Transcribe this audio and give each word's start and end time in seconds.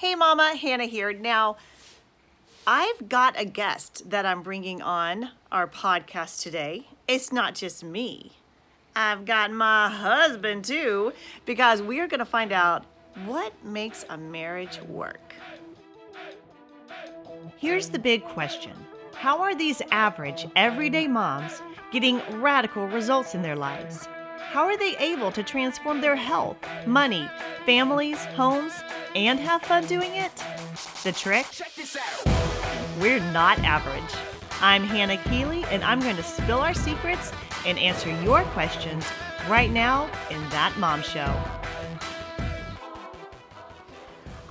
Hey, 0.00 0.14
Mama, 0.14 0.56
Hannah 0.56 0.86
here. 0.86 1.12
Now, 1.12 1.58
I've 2.66 3.10
got 3.10 3.38
a 3.38 3.44
guest 3.44 4.08
that 4.08 4.24
I'm 4.24 4.40
bringing 4.40 4.80
on 4.80 5.32
our 5.52 5.66
podcast 5.66 6.40
today. 6.40 6.86
It's 7.06 7.30
not 7.30 7.54
just 7.54 7.84
me, 7.84 8.32
I've 8.96 9.26
got 9.26 9.52
my 9.52 9.90
husband 9.90 10.64
too, 10.64 11.12
because 11.44 11.82
we 11.82 12.00
are 12.00 12.06
going 12.06 12.20
to 12.20 12.24
find 12.24 12.50
out 12.50 12.86
what 13.26 13.52
makes 13.62 14.06
a 14.08 14.16
marriage 14.16 14.80
work. 14.88 15.34
Here's 17.58 17.90
the 17.90 17.98
big 17.98 18.24
question 18.24 18.72
How 19.16 19.42
are 19.42 19.54
these 19.54 19.82
average, 19.90 20.46
everyday 20.56 21.08
moms 21.08 21.60
getting 21.92 22.22
radical 22.40 22.88
results 22.88 23.34
in 23.34 23.42
their 23.42 23.54
lives? 23.54 24.08
How 24.48 24.64
are 24.64 24.76
they 24.76 24.96
able 24.96 25.30
to 25.32 25.44
transform 25.44 26.00
their 26.00 26.16
health, 26.16 26.56
money, 26.84 27.30
families, 27.66 28.24
homes, 28.24 28.72
and 29.14 29.38
have 29.38 29.62
fun 29.62 29.86
doing 29.86 30.10
it? 30.16 30.32
The 31.04 31.12
trick? 31.12 31.46
We're 33.00 33.20
not 33.32 33.60
average. 33.60 34.12
I'm 34.60 34.82
Hannah 34.82 35.18
Keeley, 35.28 35.64
and 35.66 35.84
I'm 35.84 36.00
going 36.00 36.16
to 36.16 36.22
spill 36.24 36.58
our 36.58 36.74
secrets 36.74 37.30
and 37.64 37.78
answer 37.78 38.10
your 38.22 38.42
questions 38.46 39.06
right 39.48 39.70
now 39.70 40.10
in 40.30 40.40
That 40.48 40.74
Mom 40.78 41.02
Show. 41.02 41.32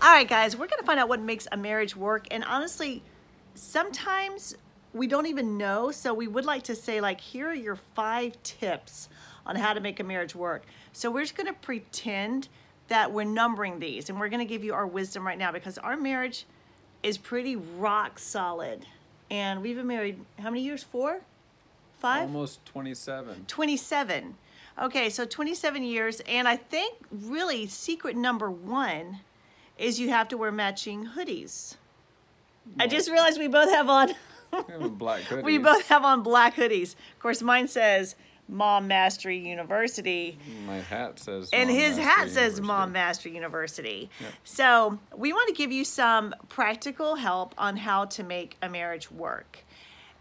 All 0.01 0.13
right, 0.13 0.27
guys, 0.27 0.55
we're 0.55 0.67
going 0.67 0.79
to 0.79 0.85
find 0.85 0.99
out 0.99 1.09
what 1.09 1.19
makes 1.19 1.45
a 1.51 1.57
marriage 1.57 1.95
work. 1.95 2.25
And 2.31 2.45
honestly, 2.45 3.03
sometimes 3.53 4.55
we 4.93 5.07
don't 5.07 5.25
even 5.25 5.57
know. 5.57 5.91
So 5.91 6.13
we 6.13 6.27
would 6.27 6.45
like 6.45 6.63
to 6.63 6.75
say, 6.75 7.01
like, 7.01 7.19
here 7.19 7.49
are 7.49 7.53
your 7.53 7.75
five 7.75 8.41
tips 8.43 9.09
on 9.49 9.55
how 9.55 9.73
to 9.73 9.79
make 9.79 9.99
a 9.99 10.03
marriage 10.03 10.35
work. 10.35 10.63
So 10.93 11.09
we're 11.09 11.23
just 11.23 11.35
going 11.35 11.47
to 11.47 11.53
pretend 11.53 12.47
that 12.87 13.11
we're 13.11 13.23
numbering 13.23 13.79
these 13.79 14.07
and 14.09 14.19
we're 14.19 14.29
going 14.29 14.45
to 14.45 14.49
give 14.49 14.63
you 14.63 14.75
our 14.75 14.85
wisdom 14.85 15.25
right 15.25 15.37
now 15.37 15.51
because 15.51 15.79
our 15.79 15.97
marriage 15.97 16.45
is 17.01 17.17
pretty 17.17 17.55
rock 17.55 18.19
solid. 18.19 18.85
And 19.31 19.63
we've 19.63 19.75
been 19.75 19.87
married 19.87 20.19
how 20.37 20.51
many 20.51 20.61
years? 20.61 20.83
Four? 20.83 21.21
Five? 21.97 22.23
Almost 22.23 22.63
27. 22.67 23.45
27. 23.47 24.35
Okay, 24.81 25.09
so 25.09 25.25
27 25.25 25.83
years. 25.83 26.21
And 26.27 26.47
I 26.47 26.55
think 26.55 26.95
really 27.11 27.65
secret 27.65 28.15
number 28.15 28.51
one 28.51 29.19
is 29.79 29.99
you 29.99 30.09
have 30.09 30.27
to 30.27 30.37
wear 30.37 30.51
matching 30.51 31.09
hoodies. 31.17 31.75
I 32.79 32.85
just 32.85 33.09
realized 33.09 33.39
we 33.39 33.47
both 33.47 33.69
have 33.69 33.89
on. 33.89 34.09
We 34.51 34.73
have 34.73 34.81
a 34.83 34.89
black 34.89 35.21
hoodie. 35.23 35.41
we 35.43 35.57
both 35.57 35.87
have 35.87 36.03
on 36.03 36.21
black 36.21 36.55
hoodies. 36.55 36.93
Of 37.13 37.19
course, 37.19 37.41
mine 37.41 37.67
says 37.67 38.15
Mom 38.49 38.87
Mastery 38.87 39.37
University. 39.37 40.37
My 40.65 40.79
hat 40.79 41.19
says. 41.19 41.49
And 41.53 41.69
Mom 41.69 41.77
his 41.77 41.97
Mastery 41.97 42.03
hat 42.03 42.23
says 42.25 42.35
University. 42.35 42.61
Mom 42.67 42.91
Mastery 42.91 43.33
University. 43.35 44.09
Yep. 44.19 44.31
So 44.43 44.99
we 45.15 45.31
want 45.33 45.47
to 45.49 45.53
give 45.53 45.71
you 45.71 45.85
some 45.85 46.33
practical 46.49 47.15
help 47.15 47.53
on 47.57 47.77
how 47.77 48.05
to 48.05 48.23
make 48.23 48.57
a 48.61 48.67
marriage 48.69 49.11
work. 49.11 49.59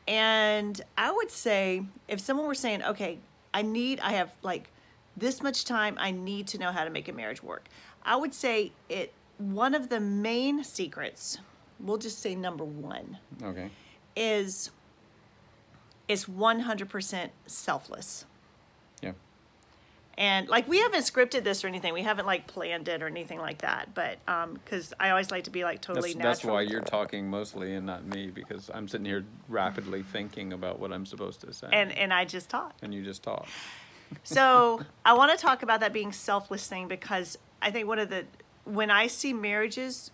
And 0.07 0.81
I 0.97 1.11
would 1.11 1.31
say 1.31 1.85
if 2.07 2.21
someone 2.21 2.47
were 2.47 2.55
saying, 2.55 2.83
okay, 2.83 3.19
I 3.53 3.63
need, 3.63 4.01
I 4.01 4.13
have 4.13 4.33
like 4.43 4.71
this 5.17 5.43
much 5.43 5.65
time, 5.65 5.97
I 5.99 6.11
need 6.11 6.47
to 6.49 6.59
know 6.59 6.71
how 6.73 6.85
to 6.85 6.91
make 6.91 7.09
a 7.09 7.13
marriage 7.13 7.43
work. 7.43 7.67
I 8.03 8.17
would 8.17 8.33
say 8.33 8.73
it, 8.89 9.13
one 9.39 9.75
of 9.75 9.89
the 9.89 10.01
main 10.01 10.65
secrets, 10.65 11.39
we'll 11.81 11.99
just 11.99 12.21
say 12.21 12.35
number 12.35 12.65
one, 12.65 13.19
Okay. 13.43 13.71
is 14.17 14.71
is 16.09 16.25
100% 16.25 17.31
selfless. 17.47 18.25
Yeah. 19.03 19.13
And 20.17 20.49
like 20.49 20.67
we 20.67 20.79
haven't 20.79 21.03
scripted 21.03 21.45
this 21.45 21.63
or 21.63 21.69
anything. 21.69 21.93
We 21.95 22.03
haven't 22.03 22.27
like 22.27 22.47
planned 22.47 22.89
it 22.89 23.03
or 23.03 23.07
anything 23.07 23.39
like 23.39 23.59
that. 23.59 23.95
But 23.95 24.19
um 24.27 24.59
cuz 24.65 24.93
I 24.99 25.11
always 25.11 25.31
like 25.31 25.45
to 25.45 25.51
be 25.51 25.63
like 25.65 25.81
totally 25.81 26.15
That's, 26.15 26.43
natural. 26.43 26.57
that's 26.57 26.69
why 26.69 26.73
you're 26.73 26.81
talking 26.83 27.29
mostly 27.31 27.75
and 27.75 27.87
not 27.87 28.05
me 28.05 28.29
because 28.29 28.71
I'm 28.75 28.89
sitting 28.89 29.05
here 29.05 29.25
rapidly 29.49 30.03
thinking 30.03 30.53
about 30.53 30.81
what 30.81 30.93
I'm 30.93 31.07
supposed 31.07 31.41
to 31.43 31.53
say. 31.53 31.69
and 31.73 31.93
and 31.93 32.13
I 32.13 32.25
just 32.25 32.49
talk. 32.49 32.75
and 32.83 32.93
you 32.93 33.05
just 33.05 33.23
talk. 33.23 33.47
So, 34.23 34.81
I 35.05 35.13
want 35.13 35.33
to 35.33 35.37
talk 35.37 35.63
about 35.63 35.81
that 35.81 35.93
being 35.93 36.13
selfless 36.13 36.67
thing 36.67 36.89
because 36.89 37.37
I 37.61 37.71
think 37.71 37.87
one 37.87 37.99
of 37.99 38.09
the 38.09 38.25
when 38.65 38.91
I 38.91 39.07
see 39.07 39.33
marriages 39.35 40.11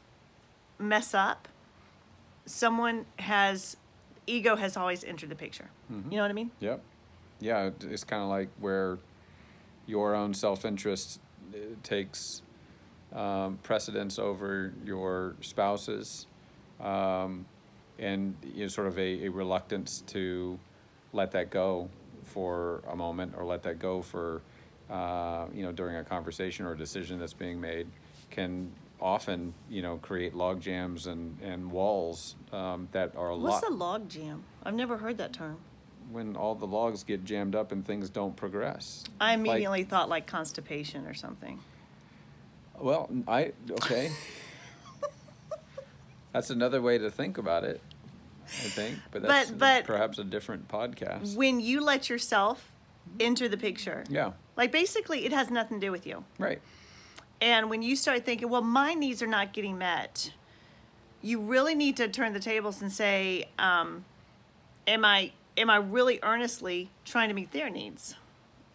mess 0.78 1.14
up, 1.14 1.48
someone 2.44 3.06
has 3.20 3.76
ego 4.26 4.56
has 4.56 4.76
always 4.76 5.04
entered 5.04 5.28
the 5.28 5.34
picture. 5.34 5.70
You 5.90 6.16
know 6.16 6.22
what 6.22 6.30
I 6.30 6.34
mean? 6.34 6.50
Yep. 6.60 6.82
Yeah, 7.40 7.70
it's 7.80 8.04
kind 8.04 8.22
of 8.22 8.28
like 8.28 8.48
where 8.58 8.98
your 9.86 10.14
own 10.14 10.34
self 10.34 10.64
interest 10.64 11.20
takes 11.82 12.42
um, 13.12 13.58
precedence 13.62 14.18
over 14.18 14.72
your 14.84 15.36
spouse's, 15.40 16.26
um, 16.80 17.46
and 17.98 18.36
you 18.54 18.62
know, 18.62 18.68
sort 18.68 18.86
of 18.86 18.98
a, 18.98 19.26
a 19.26 19.28
reluctance 19.28 20.02
to 20.08 20.58
let 21.12 21.30
that 21.32 21.50
go 21.50 21.88
for 22.24 22.82
a 22.88 22.96
moment 22.96 23.34
or 23.36 23.44
let 23.44 23.62
that 23.62 23.78
go 23.78 24.02
for, 24.02 24.42
uh, 24.90 25.46
you 25.54 25.62
know, 25.62 25.70
during 25.70 25.96
a 25.96 26.04
conversation 26.04 26.66
or 26.66 26.72
a 26.72 26.78
decision 26.78 27.18
that's 27.18 27.34
being 27.34 27.60
made 27.60 27.86
can 28.30 28.72
often, 29.08 29.52
you 29.68 29.82
know, 29.82 29.98
create 29.98 30.34
log 30.34 30.60
jams 30.62 31.06
and, 31.06 31.38
and 31.42 31.70
walls 31.70 32.34
um, 32.52 32.88
that 32.92 33.14
are 33.16 33.28
a 33.28 33.36
What's 33.36 33.62
lot 33.62 33.70
a 33.70 33.74
log 33.74 34.08
jam? 34.08 34.42
I've 34.64 34.74
never 34.74 34.96
heard 34.96 35.18
that 35.18 35.32
term. 35.34 35.58
when 36.10 36.36
all 36.36 36.54
the 36.54 36.66
logs 36.66 37.02
get 37.04 37.24
jammed 37.24 37.54
up 37.54 37.70
and 37.70 37.84
things 37.86 38.08
don't 38.10 38.34
progress. 38.34 39.04
I 39.20 39.30
Like- 39.36 39.38
immediately 39.40 39.84
thought 39.84 40.08
like 40.08 40.26
constipation 40.26 41.06
or 41.06 41.12
something. 41.14 41.60
well, 42.80 43.08
I 43.28 43.52
okay. 43.70 44.10
that's 46.32 46.50
another 46.50 46.80
way 46.82 46.98
to 46.98 47.10
think 47.10 47.38
about 47.38 47.64
it. 47.64 47.80
I 48.46 48.68
think, 48.68 48.98
but 49.10 49.22
that's 49.22 49.50
But- 49.50 49.58
but- 49.58 49.84
perhaps 49.84 50.18
a 50.18 50.24
different 50.24 50.68
podcast. 50.68 51.36
When 51.36 51.60
you 51.60 51.80
let 51.82 52.08
yourself 52.10 52.70
enter 53.20 53.48
the 53.48 53.56
picture, 53.56 54.04
Yeah, 54.08 54.32
like 54.56 54.72
basically 54.72 55.24
it 55.26 55.32
has 55.32 55.50
nothing 55.50 55.78
to 55.80 55.86
do 55.86 55.92
with 55.92 56.06
you. 56.06 56.24
right. 56.38 56.60
And 57.40 57.68
when 57.68 57.82
you 57.82 57.96
start 57.96 58.24
thinking, 58.24 58.48
well, 58.48 58.62
my 58.62 58.94
needs 58.94 59.22
are 59.22 59.26
not 59.26 59.52
getting 59.52 59.76
met, 59.76 60.32
you 61.20 61.40
really 61.40 61.74
need 61.74 61.96
to 61.96 62.08
turn 62.08 62.32
the 62.32 62.40
tables 62.40 62.80
and 62.82 62.92
say, 62.92 63.48
um, 63.58 64.04
am 64.86 65.04
I 65.04 65.32
am 65.56 65.70
I 65.70 65.76
really 65.76 66.18
earnestly 66.22 66.90
trying 67.04 67.28
to 67.28 67.34
meet 67.34 67.52
their 67.52 67.70
needs? 67.70 68.16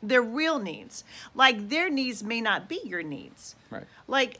Their 0.01 0.21
real 0.21 0.59
needs. 0.59 1.03
Like 1.35 1.69
their 1.69 1.89
needs 1.89 2.23
may 2.23 2.41
not 2.41 2.69
be 2.69 2.81
your 2.83 3.03
needs. 3.03 3.55
Right. 3.69 3.83
Like 4.07 4.39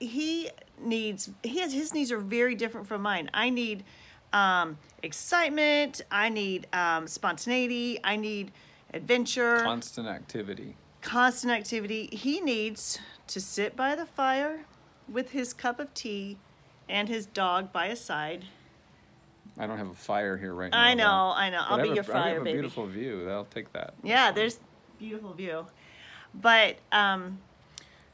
he 0.00 0.50
needs 0.80 1.30
he 1.42 1.60
has 1.60 1.72
his 1.72 1.92
needs 1.92 2.10
are 2.10 2.18
very 2.18 2.54
different 2.54 2.86
from 2.86 3.02
mine. 3.02 3.30
I 3.34 3.50
need 3.50 3.84
um, 4.32 4.78
excitement. 5.02 6.02
I 6.10 6.28
need 6.28 6.66
um, 6.72 7.06
spontaneity. 7.06 7.98
I 8.02 8.16
need 8.16 8.52
adventure 8.94 9.60
Constant 9.60 10.08
activity. 10.08 10.74
Constant 11.00 11.52
activity. 11.52 12.08
He 12.12 12.40
needs 12.40 12.98
to 13.28 13.40
sit 13.40 13.76
by 13.76 13.94
the 13.94 14.06
fire 14.06 14.64
with 15.08 15.30
his 15.30 15.52
cup 15.52 15.80
of 15.80 15.92
tea 15.94 16.38
and 16.88 17.08
his 17.08 17.26
dog 17.26 17.72
by 17.72 17.88
his 17.88 18.00
side. 18.00 18.46
I 19.58 19.66
don't 19.66 19.78
have 19.78 19.90
a 19.90 19.94
fire 19.94 20.36
here 20.36 20.54
right 20.54 20.70
now. 20.70 20.80
I 20.80 20.94
though. 20.94 21.02
know, 21.02 21.32
I 21.36 21.50
know. 21.50 21.64
But 21.68 21.74
I'll 21.74 21.80
I 21.80 21.82
be 21.82 21.88
your 21.88 21.96
a, 21.98 22.00
I 22.00 22.12
fire, 22.12 22.32
have 22.34 22.42
a 22.42 22.44
baby. 22.44 22.58
beautiful 22.58 22.86
view. 22.86 23.28
I'll 23.28 23.44
take 23.46 23.72
that. 23.72 23.94
Yeah, 24.02 24.30
there's 24.30 24.60
beautiful 24.98 25.32
view. 25.32 25.66
But 26.34 26.76
um 26.92 27.38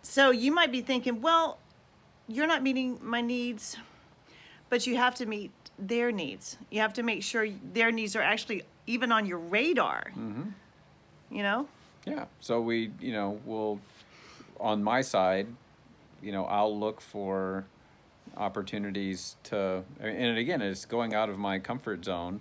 so 0.03 0.31
you 0.31 0.53
might 0.53 0.71
be 0.71 0.81
thinking, 0.83 1.21
well, 1.23 1.59
you're 2.29 2.47
not 2.47 2.63
meeting 2.63 2.99
my 3.03 3.21
needs, 3.21 3.77
but 4.69 4.87
you 4.87 4.97
have 4.97 5.15
to 5.17 5.27
meet 5.27 5.51
their 5.79 6.13
needs. 6.13 6.57
You 6.71 6.81
have 6.81 6.93
to 6.95 7.03
make 7.03 7.23
sure 7.23 7.47
their 7.73 7.91
needs 7.91 8.15
are 8.15 8.23
actually 8.23 8.63
even 8.87 9.11
on 9.13 9.27
your 9.27 9.39
radar. 9.39 10.05
Mm-hmm. 10.11 10.51
You 11.31 11.43
know? 11.43 11.69
Yeah. 12.07 12.27
So 12.41 12.61
we, 12.61 12.91
you 13.01 13.13
know, 13.13 13.41
will 13.45 13.81
on 14.61 14.83
my 14.83 15.01
side, 15.01 15.47
you 16.23 16.33
know, 16.33 16.45
I'll 16.45 16.79
look 16.79 17.01
for 17.01 17.65
opportunities 18.37 19.37
to, 19.45 19.83
and 20.01 20.39
again, 20.39 20.61
it's 20.63 20.85
going 20.85 21.15
out 21.15 21.29
of 21.29 21.39
my 21.39 21.59
comfort 21.59 22.05
zone, 22.05 22.41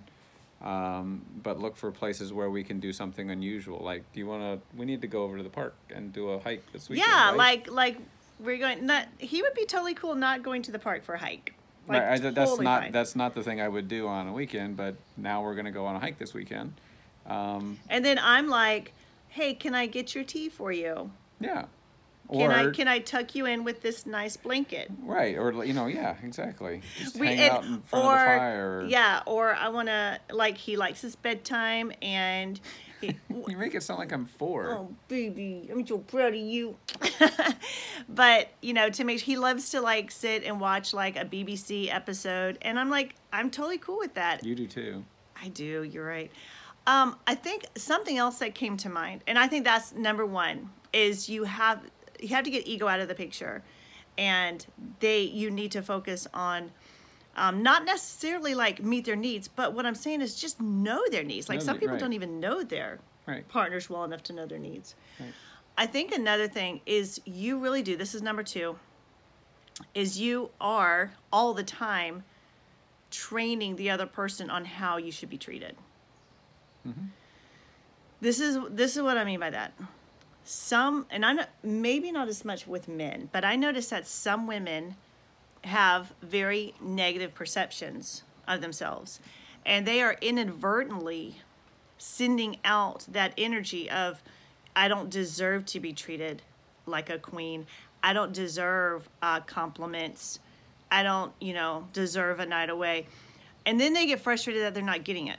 um, 0.62 1.22
but 1.42 1.58
look 1.60 1.76
for 1.76 1.90
places 1.90 2.32
where 2.32 2.50
we 2.50 2.64
can 2.64 2.80
do 2.80 2.92
something 2.92 3.30
unusual. 3.30 3.80
Like, 3.82 4.04
do 4.12 4.20
you 4.20 4.26
want 4.26 4.42
to? 4.42 4.76
We 4.78 4.86
need 4.86 5.00
to 5.02 5.06
go 5.06 5.22
over 5.22 5.36
to 5.36 5.42
the 5.42 5.50
park 5.50 5.74
and 5.94 6.12
do 6.12 6.30
a 6.30 6.40
hike 6.40 6.64
this 6.72 6.88
weekend. 6.88 7.08
yeah, 7.10 7.28
right? 7.28 7.36
like 7.36 7.70
like 7.70 7.98
we're 8.40 8.58
going 8.58 8.84
not 8.86 9.06
he 9.18 9.42
would 9.42 9.54
be 9.54 9.64
totally 9.64 9.94
cool 9.94 10.14
not 10.14 10.42
going 10.42 10.62
to 10.62 10.72
the 10.72 10.78
park 10.78 11.04
for 11.04 11.14
a 11.14 11.18
hike. 11.18 11.54
Like, 11.86 12.00
Right, 12.02 12.12
I- 12.14 12.18
that's 12.18 12.34
totally 12.50 12.64
not 12.64 12.82
fine. 12.82 12.92
that's 12.92 13.14
not 13.14 13.34
the 13.34 13.42
thing 13.42 13.60
I 13.60 13.68
would 13.68 13.88
do 13.88 14.06
on 14.08 14.26
a 14.28 14.32
weekend. 14.32 14.76
But 14.76 14.96
now 15.16 15.42
we're 15.42 15.54
gonna 15.54 15.70
go 15.70 15.84
on 15.86 15.96
a 15.96 16.00
hike 16.00 16.18
this 16.18 16.32
weekend. 16.34 16.72
Um, 17.26 17.78
And 17.90 18.04
then 18.04 18.18
I'm 18.18 18.48
like, 18.48 18.92
"Hey, 19.34 19.54
can 19.54 19.74
I 19.74 19.86
get 19.86 20.14
your 20.14 20.24
tea 20.24 20.48
for 20.48 20.72
you?" 20.72 21.10
yeah, 21.40 21.66
Can 22.32 22.50
I 22.50 22.64
Or- 22.64 22.70
can 22.72 22.88
I 22.88 23.00
tuck 23.00 23.34
you 23.34 23.44
in 23.44 23.64
with 23.64 23.82
this 23.82 24.06
nice 24.06 24.36
blanket? 24.38 24.90
Right, 25.02 25.36
or 25.36 25.62
you 25.64 25.74
know, 25.74 25.86
yeah, 25.86 26.16
exactly. 26.22 26.80
Just 26.98 27.16
We- 27.18 27.26
hang 27.26 27.40
and- 27.40 27.50
out 27.52 27.64
in 27.64 27.82
front 27.82 28.04
or, 28.06 28.14
of 28.14 28.18
the 28.32 28.38
fire. 28.38 28.84
Yeah, 28.88 29.22
or 29.26 29.54
I 29.54 29.68
want 29.68 29.88
to 29.88 30.18
like 30.30 30.56
he 30.56 30.76
likes 30.76 31.02
his 31.02 31.16
bedtime 31.16 31.92
and 32.00 32.58
he, 33.02 33.14
You 33.48 33.58
make 33.58 33.74
it 33.74 33.82
sound 33.82 33.98
like 34.00 34.10
I'm 34.12 34.24
four. 34.24 34.70
oh 34.72 34.94
baby, 35.08 35.68
I'm 35.70 35.86
so 35.86 35.98
proud 35.98 36.32
of 36.32 36.40
you. 36.40 36.76
but 38.08 38.48
you 38.62 38.72
know, 38.72 38.88
to 38.90 39.04
make 39.04 39.20
he 39.20 39.36
loves 39.36 39.70
to 39.70 39.80
like 39.80 40.10
sit 40.10 40.44
and 40.44 40.60
watch 40.60 40.94
like 40.94 41.16
a 41.16 41.24
BBC 41.24 41.92
episode, 41.92 42.56
and 42.62 42.78
I'm 42.78 42.90
like, 42.90 43.14
I'm 43.32 43.50
totally 43.50 43.78
cool 43.78 43.98
with 43.98 44.14
that. 44.14 44.44
You 44.44 44.54
do 44.54 44.66
too. 44.66 45.04
I 45.42 45.48
do. 45.48 45.82
You're 45.82 46.06
right. 46.06 46.30
Um, 46.86 47.16
I 47.26 47.34
think 47.34 47.64
something 47.76 48.18
else 48.18 48.38
that 48.38 48.54
came 48.54 48.76
to 48.78 48.88
mind, 48.88 49.22
and 49.26 49.38
I 49.38 49.46
think 49.48 49.64
that's 49.64 49.92
number 49.94 50.26
one, 50.26 50.70
is 50.92 51.28
you 51.28 51.44
have 51.44 51.80
you 52.20 52.28
have 52.28 52.44
to 52.44 52.50
get 52.50 52.66
ego 52.66 52.86
out 52.88 53.00
of 53.00 53.08
the 53.08 53.14
picture, 53.14 53.62
and 54.18 54.64
they 55.00 55.20
you 55.22 55.50
need 55.50 55.72
to 55.72 55.82
focus 55.82 56.26
on. 56.34 56.70
Um, 57.36 57.64
not 57.64 57.84
necessarily 57.84 58.54
like 58.54 58.80
meet 58.80 59.04
their 59.06 59.16
needs, 59.16 59.48
but 59.48 59.72
what 59.74 59.84
I'm 59.86 59.96
saying 59.96 60.20
is 60.20 60.36
just 60.40 60.60
know 60.60 61.02
their 61.10 61.24
needs. 61.24 61.48
Like 61.48 61.58
Know 61.58 61.64
some 61.64 61.74
the- 61.76 61.80
people 61.80 61.94
right. 61.94 62.00
don't 62.00 62.12
even 62.12 62.38
know 62.38 62.62
their 62.62 63.00
Right. 63.26 63.48
partners 63.48 63.90
well 63.90 64.04
enough 64.04 64.22
to 64.24 64.32
know 64.32 64.46
their 64.46 64.60
needs. 64.60 64.94
Right. 65.18 65.32
I 65.76 65.86
think 65.86 66.12
another 66.14 66.46
thing 66.46 66.80
is 66.86 67.20
you 67.24 67.58
really 67.58 67.82
do. 67.82 67.96
This 67.96 68.14
is 68.14 68.22
number 68.22 68.44
two. 68.44 68.78
Is 69.94 70.20
you 70.20 70.50
are 70.60 71.14
all 71.32 71.54
the 71.54 71.64
time 71.64 72.22
training 73.10 73.74
the 73.76 73.90
other 73.90 74.06
person 74.06 74.48
on 74.48 74.64
how 74.64 74.96
you 74.98 75.10
should 75.10 75.28
be 75.30 75.38
treated. 75.38 75.76
This 78.20 78.40
is 78.40 78.58
this 78.70 78.96
is 78.96 79.02
what 79.02 79.18
I 79.18 79.24
mean 79.24 79.40
by 79.40 79.50
that. 79.50 79.72
Some 80.44 81.06
and 81.10 81.24
I 81.24 81.32
know 81.32 81.44
maybe 81.62 82.12
not 82.12 82.28
as 82.28 82.44
much 82.44 82.66
with 82.66 82.88
men, 82.88 83.28
but 83.32 83.44
I 83.44 83.56
notice 83.56 83.88
that 83.88 84.06
some 84.06 84.46
women 84.46 84.96
have 85.64 86.12
very 86.22 86.74
negative 86.80 87.34
perceptions 87.34 88.22
of 88.46 88.60
themselves, 88.60 89.20
and 89.64 89.86
they 89.86 90.02
are 90.02 90.16
inadvertently 90.20 91.36
sending 91.98 92.58
out 92.64 93.06
that 93.10 93.32
energy 93.38 93.90
of 93.90 94.22
I 94.76 94.88
don't 94.88 95.08
deserve 95.08 95.66
to 95.66 95.80
be 95.80 95.92
treated 95.92 96.42
like 96.86 97.08
a 97.08 97.18
queen. 97.18 97.66
I 98.02 98.12
don't 98.12 98.32
deserve 98.32 99.08
uh, 99.22 99.40
compliments. 99.40 100.40
I 100.90 101.02
don't, 101.02 101.32
you 101.40 101.54
know, 101.54 101.88
deserve 101.92 102.40
a 102.40 102.46
night 102.46 102.70
away. 102.70 103.06
And 103.64 103.80
then 103.80 103.94
they 103.94 104.06
get 104.06 104.20
frustrated 104.20 104.62
that 104.62 104.74
they're 104.74 104.82
not 104.82 105.04
getting 105.04 105.28
it. 105.28 105.38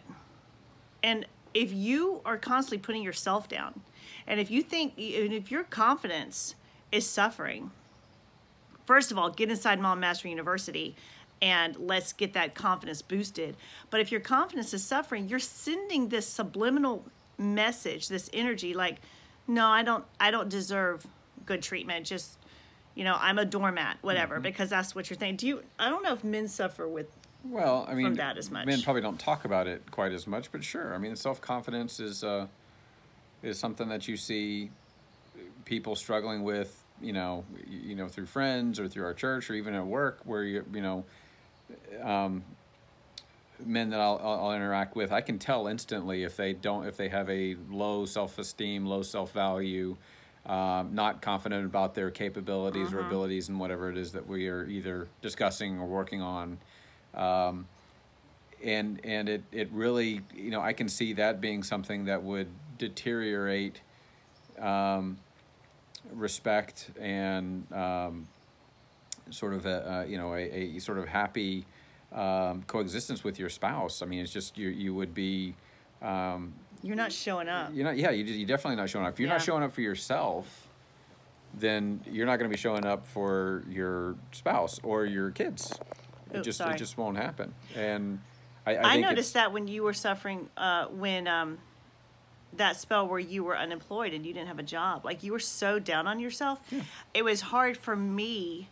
And 1.04 1.28
if 1.56 1.74
you 1.74 2.22
are 2.26 2.38
constantly 2.38 2.78
putting 2.78 3.02
yourself 3.02 3.50
down, 3.50 3.82
and 4.28 4.40
if 4.40 4.52
you 4.52 4.62
think, 4.62 4.94
and 4.98 5.34
if 5.34 5.50
your 5.50 5.64
confidence 5.64 6.54
is 6.92 7.10
suffering, 7.10 7.72
first 8.86 9.12
of 9.12 9.18
all, 9.18 9.32
get 9.32 9.50
inside 9.50 9.80
Mom 9.80 10.00
Mastery 10.00 10.30
University 10.30 10.96
and 11.42 11.76
let's 11.78 12.14
get 12.14 12.34
that 12.34 12.56
confidence 12.56 13.02
boosted. 13.02 13.56
But 13.90 14.02
if 14.02 14.12
your 14.12 14.22
confidence 14.22 14.74
is 14.74 14.84
suffering, 14.84 15.28
you're 15.28 15.40
sending 15.40 16.10
this 16.10 16.28
subliminal 16.28 17.06
message, 17.38 18.08
this 18.10 18.30
energy 18.34 18.74
like, 18.74 18.98
no, 19.48 19.68
I 19.68 19.84
don't 19.84 20.06
I 20.20 20.32
don't 20.32 20.50
deserve 20.50 21.06
good 21.46 21.62
treatment. 21.62 22.06
Just 22.06 22.38
you 22.96 23.04
know, 23.04 23.18
I'm 23.20 23.38
a 23.38 23.46
doormat, 23.46 23.98
whatever, 24.02 24.36
mm-hmm. 24.36 24.44
because 24.44 24.70
that's 24.70 24.96
what 24.96 25.10
you're 25.10 25.18
thinking. 25.18 25.38
Do 25.38 25.48
you 25.48 25.64
I 25.80 25.90
don't 25.90 26.04
know 26.04 26.14
if 26.14 26.24
men 26.24 26.48
suffer 26.48 26.88
with 26.88 27.08
Well, 27.50 27.86
I 27.88 27.94
mean, 27.94 28.14
that 28.16 28.38
as 28.38 28.50
much. 28.50 28.66
men 28.66 28.82
probably 28.82 29.02
don't 29.02 29.20
talk 29.20 29.46
about 29.46 29.68
it 29.68 29.90
quite 29.92 30.12
as 30.12 30.26
much, 30.26 30.52
but 30.52 30.64
sure. 30.64 30.94
I 30.94 30.98
mean, 30.98 31.16
self 31.16 31.42
confidence 31.42 32.00
is 32.00 32.24
uh, 32.24 32.48
is 33.44 33.60
something 33.60 33.90
that 33.90 34.08
you 34.08 34.18
see 34.18 34.72
people 35.66 35.96
struggling 35.96 36.44
with. 36.44 36.82
You 37.02 37.14
know, 37.14 37.44
you 37.68 37.96
know, 37.96 38.08
through 38.08 38.28
friends 38.28 38.80
or 38.80 38.88
through 38.88 39.04
our 39.06 39.14
church 39.14 39.50
or 39.50 39.54
even 39.54 39.74
at 39.76 39.86
work, 39.86 40.22
where 40.24 40.44
you 40.44 40.66
you 40.74 40.82
know, 40.82 41.06
um, 42.02 42.44
men 43.64 43.90
that 43.90 44.00
I'll, 44.00 44.20
I'll 44.24 44.54
interact 44.54 44.96
with, 44.96 45.12
I 45.12 45.22
can 45.22 45.38
tell 45.38 45.68
instantly 45.68 46.24
if 46.24 46.38
they 46.38 46.54
don't 46.54 46.88
if 46.88 46.98
they 46.98 47.10
have 47.10 47.30
a 47.30 47.58
low 47.70 48.06
self 48.06 48.40
esteem, 48.40 48.86
low 48.86 49.04
self 49.04 49.32
value. 49.32 49.98
Um, 50.48 50.94
not 50.94 51.24
confident 51.24 51.66
about 51.66 51.96
their 51.96 52.12
capabilities 52.12 52.94
or 52.94 53.00
abilities 53.00 53.50
and 53.50 53.60
whatever 53.60 53.90
it 53.90 53.98
is 53.98 54.12
that 54.12 54.28
we 54.28 54.48
are 54.48 54.64
either 54.68 55.08
discussing 55.24 55.80
or 55.80 55.88
working 55.88 56.22
on 56.22 56.60
um, 57.16 57.68
and 58.64 59.00
and 59.04 59.30
it 59.30 59.44
it 59.52 59.70
really 59.72 60.22
you 60.34 60.52
know 60.52 60.62
I 60.62 60.74
can 60.74 60.90
see 60.90 61.14
that 61.14 61.42
being 61.42 61.64
something 61.64 62.06
that 62.06 62.24
would 62.24 62.48
deteriorate 62.78 63.82
um, 64.60 65.18
respect 66.14 66.92
and 67.00 67.72
um, 67.74 68.28
sort 69.30 69.54
of 69.54 69.66
a 69.66 69.92
uh, 69.92 70.06
you 70.06 70.18
know 70.18 70.34
a, 70.34 70.76
a 70.76 70.80
sort 70.80 70.98
of 70.98 71.08
happy 71.08 71.66
um, 72.14 72.64
coexistence 72.68 73.24
with 73.24 73.40
your 73.40 73.50
spouse. 73.50 74.02
I 74.02 74.06
mean, 74.06 74.22
it's 74.22 74.32
just 74.32 74.58
you 74.58 74.70
you 74.70 74.94
would 74.94 75.14
be 75.14 75.56
um, 76.02 76.54
you're 76.82 76.96
not 76.96 77.12
showing 77.12 77.50
up. 77.50 77.72
you're 77.74 77.86
not 77.86 77.98
yeah 77.98 78.12
you 78.12 78.24
you're 78.24 78.48
definitely 78.48 78.78
not 78.78 78.90
showing 78.90 79.06
up. 79.06 79.14
If 79.14 79.20
you're 79.20 79.30
not 79.30 79.42
showing 79.42 79.64
up 79.64 79.74
for 79.74 79.82
yourself, 79.82 80.68
then 81.54 82.02
you're 82.10 82.26
not 82.26 82.38
going 82.38 82.50
to 82.50 82.56
be 82.56 82.60
showing 82.60 82.86
up 82.86 83.06
for 83.08 83.64
your 83.70 84.16
spouse 84.32 84.80
or 84.84 85.06
your 85.06 85.32
kids. 85.32 85.74
It 86.40 86.44
just 86.44 86.58
sorry. 86.58 86.76
it 86.76 86.78
just 86.78 86.98
won't 86.98 87.18
happen. 87.18 87.54
And 87.76 88.20
I, 88.66 88.76
I, 88.76 88.94
I, 88.94 88.98
noticed 88.98 89.34
that 89.34 89.52
when 89.52 89.68
you 89.68 89.84
were 89.84 89.94
suffering, 89.94 90.50
uh, 90.58 90.86
when 90.88 91.28
um, 91.28 91.60
that 92.54 92.78
spell 92.78 93.08
where 93.08 93.20
you 93.20 93.44
were 93.44 93.58
unemployed 93.58 94.14
and 94.14 94.26
you 94.26 94.34
didn't 94.34 94.48
have 94.48 94.60
a 94.60 94.64
job, 94.64 95.06
like 95.06 95.24
you 95.24 95.32
were 95.32 95.40
so 95.40 95.80
down 95.80 96.08
on 96.08 96.20
yourself, 96.20 96.60
it 97.14 97.24
was 97.24 97.42
hard 97.42 97.78
for 97.78 97.96
me 97.96 98.70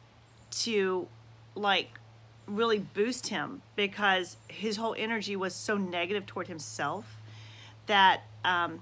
to 0.51 1.07
like 1.55 1.99
really 2.47 2.79
boost 2.79 3.27
him 3.27 3.61
because 3.75 4.37
his 4.47 4.77
whole 4.77 4.95
energy 4.97 5.35
was 5.35 5.53
so 5.53 5.77
negative 5.77 6.25
toward 6.25 6.47
himself 6.47 7.17
that 7.85 8.23
um, 8.43 8.81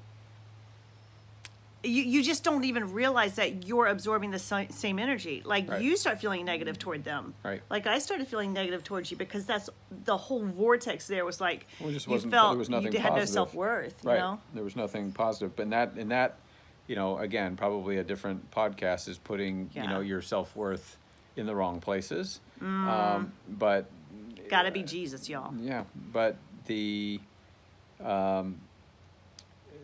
you, 1.83 2.03
you 2.03 2.23
just 2.23 2.43
don't 2.43 2.63
even 2.63 2.93
realize 2.93 3.35
that 3.35 3.65
you're 3.67 3.87
absorbing 3.87 4.29
the 4.31 4.37
same 4.39 4.99
energy. 4.99 5.41
Like 5.43 5.67
Right. 5.69 5.81
you 5.81 5.97
start 5.97 6.19
feeling 6.19 6.45
negative 6.45 6.77
toward 6.77 7.03
them. 7.03 7.33
Right. 7.43 7.61
Like 7.69 7.87
I 7.87 7.97
started 7.99 8.27
feeling 8.27 8.53
negative 8.53 8.83
towards 8.83 9.09
you 9.09 9.17
because 9.17 9.45
that's 9.45 9.69
the 10.05 10.15
whole 10.17 10.45
vortex 10.45 11.07
there 11.07 11.25
was 11.25 11.41
like 11.41 11.65
Well, 11.79 11.89
it 11.89 11.93
just 11.93 12.05
you 12.07 12.13
wasn't- 12.13 12.33
felt 12.33 12.51
there 12.51 12.59
was 12.59 12.69
nothing 12.69 12.93
you 12.93 12.99
had 12.99 13.15
no 13.15 13.25
self 13.25 13.53
worth. 13.55 13.95
You 14.03 14.09
right. 14.11 14.19
know. 14.19 14.39
There 14.53 14.63
was 14.63 14.75
nothing 14.75 15.11
positive, 15.11 15.55
but 15.55 15.63
in 15.63 15.69
that 15.71 15.97
in 15.97 16.09
that, 16.09 16.37
you 16.87 16.95
know, 16.95 17.17
again, 17.17 17.55
probably 17.55 17.97
a 17.97 18.03
different 18.03 18.51
podcast 18.51 19.07
is 19.07 19.17
putting 19.17 19.61
you 19.73 19.81
Yeah. 19.81 19.85
Mm. 19.85 19.89
know 19.89 19.99
your 20.01 20.21
self 20.21 20.55
worth 20.55 20.97
in 21.35 21.45
the 21.47 21.55
wrong 21.55 21.79
places. 21.79 22.41
Um, 22.61 23.31
but 23.49 23.85
Got 24.49 24.63
to 24.63 24.71
be 24.71 24.83
Jesus, 24.83 25.27
y'all. 25.29 25.51
Yeah, 25.57 25.85
but 26.11 26.35
the 26.67 27.19
um, 28.03 28.59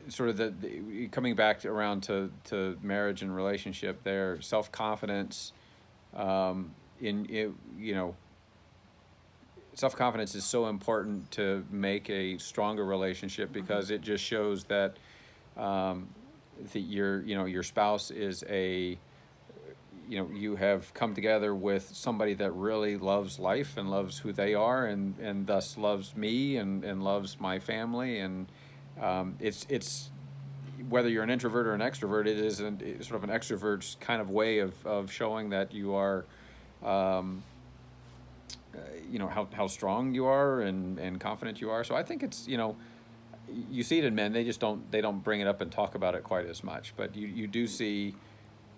sort 0.10 0.30
of 0.30 0.38
the, 0.38 0.54
the 0.62 1.08
coming 1.10 1.36
back 1.36 1.60
to, 1.62 1.70
around 1.70 2.02
to, 2.04 2.32
to 2.46 2.78
marriage 2.82 3.22
and 3.22 3.36
relationship, 3.36 4.04
there 4.04 4.42
self 4.42 4.72
confidence 4.72 5.54
um, 6.16 6.72
in 7.02 7.26
it, 7.30 7.52
you 7.78 7.94
know 7.94 8.16
self 9.78 9.96
confidence 9.96 10.34
is 10.34 10.44
so 10.44 10.68
important 10.68 11.30
to 11.32 11.64
make 11.70 12.10
a 12.10 12.38
stronger 12.40 12.84
relationship 12.84 13.54
because 13.54 13.92
it 13.92 14.02
just 14.02 14.24
shows 14.24 14.64
that 14.66 14.98
um, 15.56 16.08
that 16.74 16.80
your 16.80 17.22
you 17.22 17.36
know 17.36 17.46
your 17.46 17.64
spouse 17.64 18.10
is 18.10 18.44
a 18.50 18.98
you 20.10 20.18
know 20.18 20.30
you 20.34 20.56
have 20.56 20.92
come 20.94 21.14
together 21.14 21.54
with 21.54 21.92
somebody 21.94 22.34
that 22.34 22.52
really 22.52 22.98
loves 22.98 23.38
life 23.38 23.78
and 23.78 23.92
loves 23.92 24.20
who 24.20 24.32
they 24.34 24.56
are 24.56 24.86
and 24.86 25.20
and 25.20 25.46
thus 25.46 25.78
loves 25.78 26.16
me 26.16 26.58
and 26.58 26.84
and 26.84 27.04
loves 27.04 27.40
my 27.40 27.60
family 27.60 28.20
and 28.20 28.48
um, 29.02 29.36
it's 29.40 29.66
it's 29.70 30.10
whether 30.90 31.10
you're 31.10 31.24
an 31.24 31.30
introvert 31.30 31.68
or 31.68 31.74
an 31.74 31.82
extrovert 31.82 32.28
it 32.28 32.38
is 32.38 32.60
an, 32.60 32.80
it's 32.84 33.08
sort 33.08 33.22
of 33.22 33.30
an 33.30 33.36
extrovert's 33.36 33.98
kind 34.00 34.22
of 34.22 34.30
way 34.30 34.60
of 34.60 34.74
of 34.86 35.12
showing 35.12 35.50
that 35.50 35.74
you 35.74 35.94
are 35.96 36.26
um, 36.84 37.44
uh, 38.76 38.80
you 39.10 39.20
know 39.20 39.28
how 39.28 39.48
how 39.54 39.68
strong 39.68 40.14
you 40.14 40.26
are 40.26 40.62
and 40.62 41.00
and 41.00 41.20
confident 41.20 41.60
you 41.62 41.70
are 41.70 41.84
so 41.84 41.96
I 41.96 42.04
think 42.04 42.24
it's 42.24 42.48
you 42.48 42.58
know 42.58 42.76
you 43.72 43.82
see 43.84 43.98
it 43.98 44.04
in 44.06 44.14
men 44.14 44.34
they 44.34 44.44
just 44.44 44.60
don't 44.60 44.90
they 44.92 45.02
don't 45.02 45.24
bring 45.24 45.40
it 45.42 45.48
up 45.48 45.62
and 45.62 45.72
talk 45.72 45.96
about 45.96 46.16
it 46.16 46.24
quite 46.24 46.46
as 46.46 46.64
much 46.64 46.94
but 46.98 47.16
you 47.16 47.28
you 47.28 47.48
do 47.48 47.66
see 47.66 48.14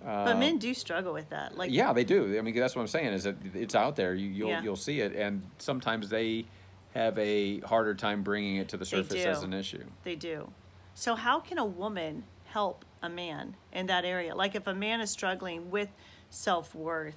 But 0.04 0.38
men 0.38 0.58
do 0.60 0.74
struggle 0.74 1.12
with 1.12 1.30
that. 1.32 1.58
Like 1.58 1.72
yeah, 1.72 1.92
they 1.92 2.06
do. 2.06 2.38
I 2.38 2.42
mean, 2.42 2.56
that's 2.56 2.74
what 2.76 2.82
I'm 2.84 2.88
saying 2.88 3.14
is 3.14 3.24
that 3.26 3.36
it's 3.54 3.76
out 3.76 3.98
there. 3.98 4.14
You, 4.14 4.30
you'll 4.30 4.50
Yeah. 4.50 4.64
you'll 4.64 4.78
see 4.78 5.02
it, 5.02 5.14
and 5.14 5.42
sometimes 5.58 6.08
they 6.08 6.46
have 6.94 7.18
a 7.18 7.60
harder 7.62 7.94
time 7.96 8.24
bringing 8.24 8.58
it 8.58 8.70
to 8.70 8.78
the 8.78 8.86
surface 8.86 9.24
as 9.26 9.44
an 9.44 9.54
issue. 9.54 9.84
They 10.04 10.16
do. 10.16 10.52
So 10.96 11.16
how 11.16 11.40
can 11.40 11.58
a 11.58 11.66
woman 11.66 12.24
help 12.46 12.84
a 13.02 13.10
man 13.10 13.56
in 13.72 13.88
that 13.88 14.06
area? 14.06 14.36
Like 14.36 14.56
if 14.56 14.68
a 14.68 14.74
man 14.74 15.02
is 15.02 15.12
struggling 15.12 15.70
with 15.72 15.90
self 16.30 16.74
worth, 16.76 17.16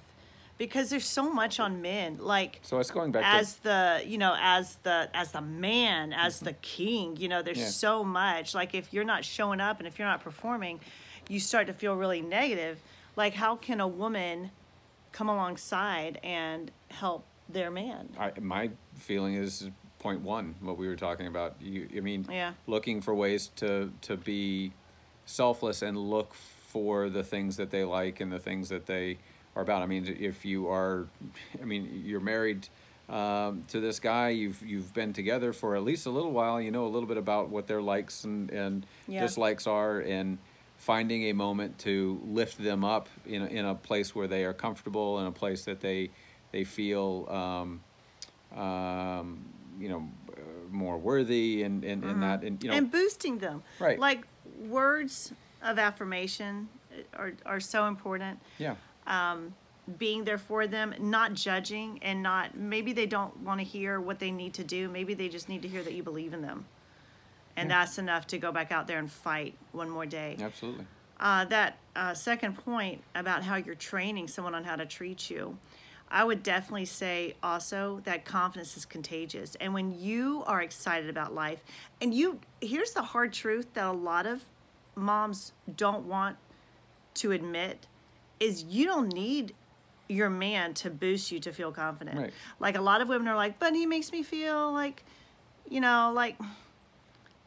because 0.57 0.89
there's 0.89 1.05
so 1.05 1.33
much 1.33 1.59
on 1.59 1.81
men. 1.81 2.17
Like 2.19 2.59
So 2.61 2.79
it's 2.79 2.91
going 2.91 3.11
back 3.11 3.23
as 3.25 3.55
to 3.55 3.63
the 3.63 4.03
you 4.05 4.17
know 4.17 4.35
as 4.39 4.75
the 4.83 5.09
as 5.13 5.31
the 5.31 5.41
man 5.41 6.13
as 6.13 6.39
the 6.39 6.53
king 6.53 7.17
you 7.17 7.27
know 7.27 7.41
there's 7.41 7.57
Yeah. 7.57 7.67
so 7.67 8.03
much 8.03 8.53
like 8.53 8.73
if 8.75 8.93
you're 8.93 9.03
not 9.03 9.25
showing 9.25 9.59
up 9.59 9.79
and 9.79 9.87
if 9.87 9.97
you're 9.99 10.07
not 10.07 10.21
performing 10.21 10.79
you 11.27 11.39
start 11.39 11.67
to 11.67 11.73
feel 11.73 11.95
really 11.95 12.21
negative 12.21 12.79
Like, 13.15 13.33
how 13.35 13.55
can 13.55 13.79
a 13.79 13.87
woman 13.87 14.51
come 15.11 15.29
alongside 15.29 16.19
and 16.23 16.71
help 16.89 17.25
their 17.49 17.71
man? 17.71 18.09
I, 18.19 18.31
my 18.39 18.71
feeling 18.95 19.35
is 19.35 19.69
point 19.99 20.21
one, 20.21 20.55
what 20.61 20.77
we 20.77 20.87
were 20.87 20.95
talking 20.95 21.27
about. 21.27 21.55
You, 21.61 21.87
I 21.95 21.99
mean, 22.01 22.25
Yeah. 22.29 22.53
looking 22.67 23.01
for 23.01 23.13
ways 23.13 23.47
to 23.57 23.91
to 24.01 24.17
be 24.17 24.73
selfless 25.25 25.81
and 25.81 25.97
look 25.97 26.33
for 26.33 27.09
the 27.09 27.23
things 27.23 27.57
that 27.57 27.69
they 27.71 27.83
like 27.83 28.19
and 28.19 28.31
the 28.31 28.39
things 28.39 28.69
that 28.69 28.85
they 28.85 29.17
are 29.55 29.61
about. 29.61 29.81
I 29.81 29.85
mean, 29.85 30.05
if 30.19 30.43
you 30.43 30.67
are, 30.67 31.05
I 31.61 31.65
mean, 31.65 32.01
you're 32.05 32.19
married 32.19 32.67
um, 33.09 33.63
to 33.69 33.79
this 33.79 33.99
guy, 33.99 34.29
you've 34.29 34.61
you've 34.65 34.93
been 34.93 35.13
together 35.13 35.53
for 35.53 35.75
at 35.75 35.83
least 35.83 36.05
a 36.05 36.09
little 36.09 36.31
while. 36.31 36.59
You 36.61 36.71
know 36.71 36.85
a 36.85 36.89
little 36.89 37.07
bit 37.07 37.17
about 37.17 37.49
what 37.49 37.67
their 37.67 37.81
likes 37.81 38.23
and 38.23 38.49
and 38.51 38.85
Yeah. 39.07 39.21
dislikes 39.21 39.67
are, 39.67 39.99
and 39.99 40.37
finding 40.77 41.23
a 41.29 41.33
moment 41.33 41.77
to 41.79 42.19
lift 42.25 42.57
them 42.61 42.83
up 42.83 43.07
in 43.25 43.41
a, 43.41 43.45
in 43.45 43.65
a 43.65 43.75
place 43.75 44.13
where 44.15 44.27
they 44.27 44.43
are 44.43 44.53
comfortable, 44.53 45.19
in 45.19 45.25
a 45.27 45.31
place 45.31 45.63
that 45.65 45.79
they 45.79 46.09
they 46.53 46.63
feel. 46.63 47.27
Um, 47.29 47.81
um, 48.57 49.43
you 49.79 49.89
know, 49.89 50.07
more 50.69 50.97
worthy 50.99 51.63
and, 51.63 51.83
and, 51.83 52.03
and 52.03 52.21
that, 52.21 52.43
and, 52.43 52.63
you 52.63 52.69
know, 52.69 52.77
and 52.77 52.91
boosting 52.91 53.39
them. 53.39 53.63
Right. 53.79 53.97
Like 53.97 54.25
words 54.67 55.33
of 55.63 55.79
affirmation 55.79 56.69
are, 57.15 57.33
are 57.43 57.59
so 57.59 57.87
important. 57.87 58.39
yeah, 58.59 58.75
Being 59.97 60.23
there 60.25 60.37
for 60.37 60.67
them, 60.67 60.93
not 60.99 61.33
judging, 61.33 61.97
and 62.03 62.21
not 62.21 62.55
maybe 62.55 62.93
they 62.93 63.07
don't 63.07 63.35
want 63.39 63.59
to 63.61 63.63
hear 63.65 63.99
what 63.99 64.19
they 64.19 64.29
need 64.29 64.53
to 64.53 64.63
do. 64.63 64.87
Maybe 64.89 65.15
they 65.15 65.27
just 65.29 65.49
need 65.49 65.63
to 65.63 65.67
hear 65.67 65.81
that 65.81 65.93
you 65.93 66.03
believe 66.03 66.33
in 66.33 66.43
them. 66.43 66.65
And 67.57 67.69
Yeah. 67.69 67.79
that's 67.79 67.97
enough 67.97 68.27
to 68.27 68.37
go 68.37 68.51
back 68.51 68.71
out 68.71 68.85
there 68.85 68.99
and 68.99 69.11
fight 69.11 69.55
one 69.71 69.89
more 69.89 70.05
day. 70.05 70.37
absolutely. 70.39 70.85
uh, 71.19 71.45
that 71.45 71.77
uh, 71.95 72.13
second 72.13 72.57
point 72.59 73.03
about 73.15 73.43
how 73.43 73.55
you're 73.55 73.73
training 73.75 74.27
someone 74.27 74.53
on 74.53 74.63
how 74.63 74.75
to 74.75 74.85
treat 74.85 75.29
you, 75.31 75.57
I 76.13 76.23
would 76.23 76.43
definitely 76.43 76.85
say 76.85 77.33
also 77.41 78.01
that 78.03 78.23
confidence 78.23 78.77
is 78.77 78.85
contagious. 78.85 79.55
And 79.55 79.73
when 79.73 79.99
you 79.99 80.43
are 80.45 80.61
excited 80.61 81.09
about 81.09 81.33
life, 81.33 81.63
and 81.99 82.13
you, 82.13 82.39
here's 82.61 82.91
the 82.91 83.01
hard 83.01 83.33
truth 83.33 83.73
that 83.73 83.87
a 83.87 83.91
lot 83.91 84.27
of 84.27 84.43
moms 84.95 85.53
don't 85.75 86.05
want 86.05 86.37
to 87.15 87.31
admit 87.31 87.87
is 88.39 88.63
you 88.63 88.85
don't 88.85 89.11
need 89.11 89.55
your 90.07 90.29
man 90.29 90.75
to 90.75 90.91
boost 90.91 91.31
you 91.31 91.39
to 91.39 91.51
feel 91.51 91.71
confident. 91.71 92.19
Right. 92.19 92.33
Like 92.59 92.77
a 92.77 92.81
lot 92.81 93.01
of 93.01 93.09
women 93.09 93.27
are 93.27 93.35
like, 93.35 93.57
but 93.57 93.73
he 93.73 93.87
makes 93.87 94.11
me 94.11 94.21
feel 94.21 94.71
like, 94.71 95.03
you 95.67 95.81
know, 95.81 96.11
like 96.13 96.39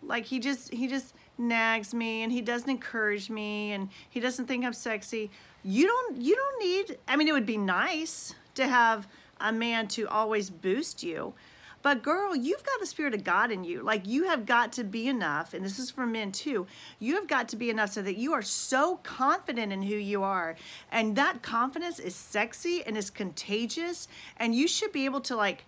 like 0.02 0.25
he 0.25 0.40
just 0.40 0.75
he 0.75 0.88
just 0.88 1.14
nags 1.38 1.94
me 1.94 2.23
and 2.23 2.32
he 2.32 2.40
doesn't 2.40 2.68
encourage 2.68 3.30
me 3.30 3.73
and 3.73 3.90
he 4.11 4.18
doesn't 4.18 4.46
think 4.46 4.64
I'm 4.64 4.73
sexy. 4.73 5.30
You 5.62 5.87
don't 5.87 6.20
you 6.20 6.35
don't 6.35 6.58
need 6.58 6.99
I 7.06 7.14
mean 7.14 7.28
it 7.28 7.32
would 7.32 7.46
be 7.46 7.58
nice 7.58 8.35
to 8.56 8.66
have 8.66 9.06
a 9.40 9.52
man 9.52 9.88
to 9.88 10.08
always 10.08 10.50
boost 10.50 11.02
you. 11.02 11.34
But 11.82 12.02
girl, 12.02 12.34
you've 12.34 12.64
got 12.64 12.80
the 12.80 12.86
spirit 12.86 13.14
of 13.14 13.22
God 13.22 13.52
in 13.52 13.62
you. 13.62 13.80
Like 13.80 14.08
you 14.08 14.25
have 14.25 14.44
got 14.44 14.72
to 14.72 14.82
be 14.82 15.06
enough, 15.06 15.54
and 15.54 15.64
this 15.64 15.78
is 15.78 15.88
for 15.88 16.04
men 16.04 16.32
too. 16.32 16.66
You 16.98 17.14
have 17.14 17.28
got 17.28 17.48
to 17.50 17.56
be 17.56 17.70
enough 17.70 17.92
so 17.92 18.02
that 18.02 18.16
you 18.16 18.32
are 18.32 18.42
so 18.42 18.96
confident 19.04 19.72
in 19.72 19.82
who 19.82 19.94
you 19.94 20.25
are. 20.25 20.56
And 20.90 21.14
that 21.14 21.42
confidence 21.42 22.00
is 22.00 22.16
sexy 22.16 22.82
and 22.84 22.96
is 22.96 23.08
contagious. 23.08 24.08
And 24.36 24.52
you 24.52 24.66
should 24.66 24.90
be 24.90 25.04
able 25.04 25.20
to 25.20 25.36
like 25.36 25.64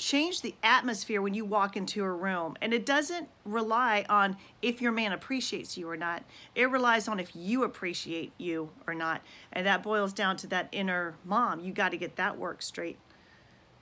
change 0.00 0.40
the 0.40 0.54
atmosphere 0.62 1.20
when 1.20 1.34
you 1.34 1.44
walk 1.44 1.76
into 1.76 2.02
a 2.02 2.10
room. 2.10 2.56
And 2.62 2.72
it 2.72 2.86
doesn't 2.86 3.28
rely 3.44 4.06
on 4.08 4.38
if 4.62 4.80
your 4.80 4.92
man 4.92 5.12
appreciates 5.12 5.76
you 5.76 5.88
or 5.88 5.96
not. 5.96 6.24
It 6.54 6.70
relies 6.70 7.06
on 7.06 7.20
if 7.20 7.36
you 7.36 7.64
appreciate 7.64 8.32
you 8.38 8.70
or 8.86 8.94
not. 8.94 9.20
And 9.52 9.66
that 9.66 9.82
boils 9.82 10.14
down 10.14 10.38
to 10.38 10.46
that 10.48 10.68
inner 10.72 11.14
mom. 11.24 11.60
You 11.60 11.72
got 11.72 11.90
to 11.90 11.98
get 11.98 12.16
that 12.16 12.38
work 12.38 12.62
straight. 12.62 12.98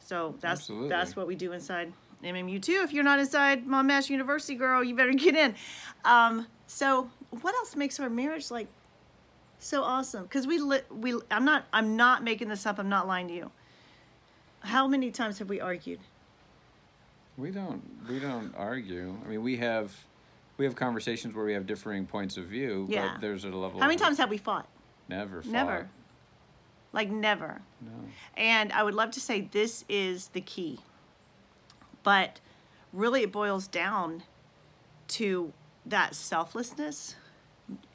So 0.01 0.35
that's 0.41 0.63
Absolutely. 0.63 0.89
that's 0.89 1.15
what 1.15 1.29
we 1.29 1.37
do 1.37 1.53
inside 1.53 1.93
MMU 2.25 2.61
too. 2.61 2.81
If 2.83 2.93
you're 2.93 3.05
not 3.05 3.21
inside 3.21 3.65
Mom 3.65 3.87
Mastery 3.87 4.15
University, 4.15 4.57
girl, 4.57 4.83
you 4.83 4.97
better 4.97 5.13
get 5.13 5.37
in. 5.37 5.55
Um, 6.05 6.49
so 6.67 7.11
what 7.43 7.55
else 7.55 7.77
makes 7.77 8.01
our 8.01 8.11
marriage 8.11 8.51
like 8.51 8.67
so 9.61 9.83
awesome? 9.85 10.25
Because 10.25 10.49
we 10.49 10.59
li- 10.59 10.81
we 10.91 11.15
I'm 11.31 11.45
not 11.45 11.67
I'm 11.73 11.97
not 11.97 12.25
making 12.25 12.49
this 12.49 12.67
up. 12.67 12.81
I'm 12.81 12.89
not 12.89 13.07
lying 13.07 13.29
to 13.29 13.35
you. 13.35 13.51
How 14.69 14.87
many 14.87 15.11
times 15.11 15.39
have 15.39 15.49
we 15.49 15.63
argued? 15.63 16.01
We 17.39 17.51
don't, 17.51 17.83
we 18.07 18.19
don't 18.19 18.55
argue. 18.55 19.17
I 19.25 19.29
mean, 19.29 19.43
we 19.43 19.57
have, 19.57 19.97
we 20.59 20.67
have 20.67 20.77
conversations 20.77 21.35
where 21.35 21.47
we 21.47 21.55
have 21.55 21.67
differing 21.67 22.05
points 22.05 22.37
of 22.37 22.45
view, 22.45 22.87
Yeah. 22.91 23.13
but 23.13 23.23
there's 23.23 23.45
a 23.45 23.49
level 23.49 23.81
How 23.81 23.87
many 23.87 23.99
times 23.99 24.19
have 24.19 24.29
we 24.29 24.37
fought? 24.37 24.69
never, 25.09 25.41
fought. 25.43 25.53
Never. 25.53 25.89
Like 26.93 27.11
never. 27.11 27.63
No. 27.81 27.93
And 28.37 28.71
I 28.73 28.83
would 28.83 28.95
love 28.95 29.11
to 29.13 29.21
say 29.21 29.41
this 29.41 29.87
is 29.89 30.29
the 30.29 30.43
key. 30.43 30.81
But 32.03 32.41
really, 32.93 33.23
it 33.23 33.33
boils 33.33 33.69
down 33.69 34.23
to 35.09 35.53
that 35.87 36.15
selflessness 36.15 37.15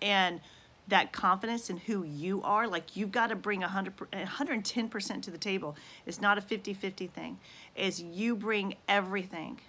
and 0.02 0.42
that 0.88 1.12
confidence 1.12 1.70
in 1.70 1.78
who 1.78 2.04
you 2.04 2.42
are. 2.44 2.68
Like, 2.68 2.96
you've 2.96 3.12
got 3.12 3.28
to 3.28 3.36
bring 3.36 3.62
100, 3.62 3.94
110% 4.12 5.22
to 5.22 5.32
the 5.32 5.38
table. 5.38 5.76
It's 6.06 6.20
not 6.20 6.38
a 6.38 6.42
50 6.42 6.74
50 6.74 7.08
thing, 7.08 7.40
it's 7.76 8.00
you 8.00 8.36
bring 8.36 8.76
everything. 8.88 9.60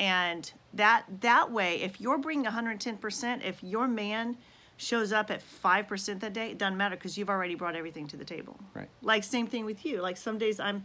And 0.00 0.50
that 0.74 1.04
that 1.20 1.52
way, 1.52 1.80
if 1.80 2.00
you're 2.00 2.18
bringing 2.18 2.50
110%, 2.50 3.44
if 3.44 3.62
your 3.62 3.86
man 3.86 4.36
shows 4.76 5.12
up 5.12 5.30
at 5.30 5.40
5% 5.40 6.20
that 6.20 6.32
day, 6.32 6.50
it 6.50 6.58
doesn't 6.58 6.76
matter 6.76 6.96
because 6.96 7.16
you've 7.16 7.30
already 7.30 7.54
brought 7.54 7.76
everything 7.76 8.08
to 8.08 8.16
the 8.16 8.24
table. 8.24 8.58
Right. 8.74 8.88
Like 9.00 9.22
same 9.22 9.46
thing 9.46 9.64
with 9.64 9.86
you. 9.86 10.00
Like 10.00 10.16
some 10.16 10.38
days 10.38 10.58
I'm 10.58 10.84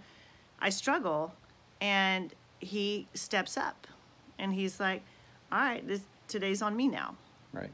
I 0.59 0.69
struggle 0.69 1.33
and 1.81 2.33
he 2.59 3.07
steps 3.13 3.57
up 3.57 3.87
and 4.37 4.53
he's 4.53 4.79
like, 4.79 5.03
"All 5.51 5.59
right, 5.59 5.87
this 5.87 6.01
today's 6.27 6.61
on 6.61 6.75
me 6.75 6.87
now." 6.87 7.15
Right. 7.53 7.71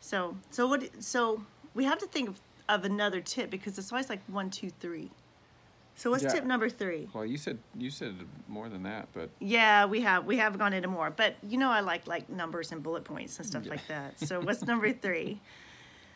So, 0.00 0.36
so 0.50 0.66
what 0.66 1.02
so 1.02 1.44
we 1.74 1.84
have 1.84 1.98
to 1.98 2.06
think 2.06 2.28
of, 2.28 2.40
of 2.68 2.84
another 2.84 3.20
tip 3.20 3.50
because 3.50 3.78
it's 3.78 3.92
always 3.92 4.08
like 4.08 4.20
one, 4.26 4.50
two, 4.50 4.70
three. 4.80 5.10
So 5.94 6.10
what's 6.10 6.22
Yeah. 6.22 6.28
tip 6.30 6.44
number 6.44 6.68
3? 6.68 7.08
Well, 7.12 7.26
you 7.26 7.36
said, 7.36 7.58
you 7.76 7.90
said 7.90 8.14
more 8.46 8.68
than 8.68 8.84
that, 8.84 9.08
but 9.12 9.30
Yeah, 9.40 9.84
we 9.86 10.00
have 10.02 10.24
we 10.26 10.36
have 10.36 10.56
gone 10.56 10.72
into 10.72 10.86
more, 10.88 11.10
but 11.10 11.34
you 11.42 11.58
know 11.58 11.70
I 11.70 11.80
like 11.80 12.06
like 12.06 12.30
numbers 12.30 12.70
and 12.70 12.80
bullet 12.82 13.02
points 13.02 13.36
and 13.38 13.46
stuff 13.46 13.64
Yeah. 13.64 13.70
like 13.70 13.86
that. 13.88 14.20
So 14.20 14.40
what's 14.40 14.62
number 14.62 14.92
3? 15.06 15.40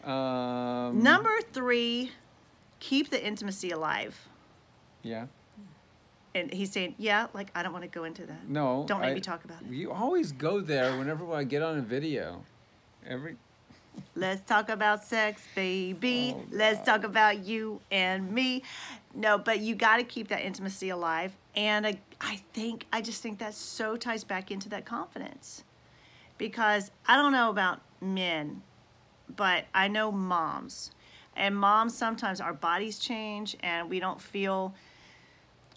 um, 0.04 1.02
Number 1.02 1.36
3, 1.52 2.10
keep 2.80 3.10
the 3.10 3.24
intimacy 3.24 3.70
alive. 3.70 4.28
yeah. 5.02 5.26
And 6.34 6.50
he's 6.50 6.72
saying, 6.72 6.94
"Yeah, 6.96 7.26
like 7.34 7.50
I 7.54 7.62
don't 7.62 7.74
want 7.74 7.82
to 7.82 7.90
go 7.90 8.04
into 8.04 8.24
that." 8.24 8.48
No. 8.48 8.84
Don't 8.88 9.02
make 9.02 9.10
I- 9.10 9.14
me 9.14 9.20
talk 9.20 9.44
about 9.44 9.60
it. 9.62 9.68
You 9.68 9.92
always 9.92 10.32
go 10.32 10.60
there 10.62 10.96
whenever 10.96 11.30
I 11.34 11.44
get 11.44 11.60
on 11.60 11.76
a 11.76 11.82
video. 11.82 12.42
Every, 13.06 13.36
Let's 14.14 14.42
talk 14.42 14.68
about 14.68 15.04
sex, 15.04 15.42
baby. 15.54 16.34
Oh, 16.36 16.44
Let's 16.50 16.84
talk 16.84 17.04
about 17.04 17.44
you 17.44 17.80
and 17.90 18.30
me. 18.30 18.62
No, 19.14 19.38
but 19.38 19.60
you 19.60 19.74
got 19.74 19.96
to 19.96 20.04
keep 20.04 20.28
that 20.28 20.42
intimacy 20.42 20.90
alive. 20.90 21.32
And 21.56 21.86
I, 21.86 21.98
I 22.20 22.42
think, 22.52 22.86
I 22.92 23.00
just 23.00 23.22
think 23.22 23.38
that 23.38 23.54
so 23.54 23.96
ties 23.96 24.24
back 24.24 24.50
into 24.50 24.68
that 24.70 24.84
confidence. 24.84 25.64
Because 26.38 26.90
I 27.06 27.16
don't 27.16 27.32
know 27.32 27.50
about 27.50 27.80
men, 28.00 28.62
but 29.34 29.64
I 29.74 29.88
know 29.88 30.12
moms. 30.12 30.90
And 31.36 31.56
moms, 31.56 31.96
sometimes 31.96 32.40
our 32.40 32.52
bodies 32.52 32.98
change 32.98 33.56
and 33.60 33.88
we 33.88 34.00
don't 34.00 34.20
feel. 34.20 34.74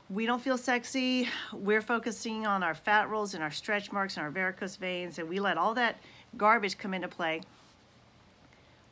We 0.07 0.27
don't 0.27 0.41
feel 0.41 0.57
sexy. 0.57 1.29
We're 1.51 1.81
focusing 1.81 2.45
on 2.45 2.61
our 2.61 2.75
fat 2.75 3.09
rolls 3.09 3.33
and 3.33 3.41
our 3.41 3.49
stretch 3.49 3.91
marks 3.91 4.17
and 4.17 4.23
our 4.23 4.29
varicose 4.29 4.75
veins, 4.75 5.17
and 5.17 5.27
we 5.27 5.39
let 5.39 5.57
all 5.57 5.73
that 5.73 5.95
garbage 6.37 6.77
come 6.77 6.93
into 6.93 7.07
play. 7.07 7.41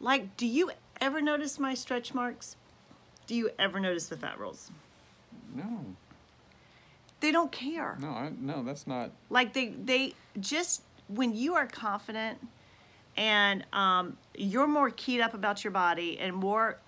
Like, 0.04 0.36
do 0.36 0.46
you 0.46 0.70
ever 1.00 1.22
notice 1.22 1.58
my 1.60 1.74
stretch 1.74 2.14
marks? 2.14 2.58
Do 3.26 3.36
you 3.36 3.52
ever 3.58 3.80
notice 3.80 4.08
the 4.08 4.18
fat 4.18 4.38
rolls? 4.38 4.70
no, 5.56 5.86
They 7.22 7.32
don't 7.32 7.52
care. 7.52 7.98
no, 8.02 8.10
I, 8.10 8.32
no, 8.38 8.64
that's 8.64 8.86
not, 8.86 9.12
Like 9.30 9.54
they 9.54 9.70
they 9.70 10.14
just 10.40 10.82
when 11.08 11.34
you 11.34 11.56
are 11.56 11.68
confident 11.68 12.38
and 13.16 13.66
um, 13.72 14.18
you're 14.36 14.68
more 14.68 14.90
keyed 14.90 15.22
up 15.22 15.34
about 15.34 15.64
your 15.64 15.72
body 15.72 16.20
and 16.20 16.36
more 16.36 16.80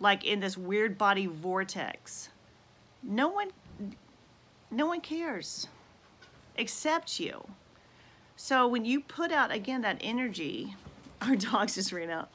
like 0.00 0.24
in 0.24 0.40
this 0.40 0.58
weird 0.58 0.98
body 0.98 1.26
vortex. 1.26 2.28
No 3.02 3.28
one 3.28 3.48
no 4.70 4.84
one 4.86 5.00
cares 5.00 5.68
except 6.56 7.18
you. 7.18 7.48
So 8.36 8.68
when 8.68 8.84
you 8.84 9.00
put 9.00 9.32
out 9.32 9.50
again 9.52 9.80
that 9.82 9.98
energy, 10.02 10.74
our 11.22 11.34
dogs 11.34 11.76
just 11.76 11.92
ran 11.92 12.10
out. 12.10 12.28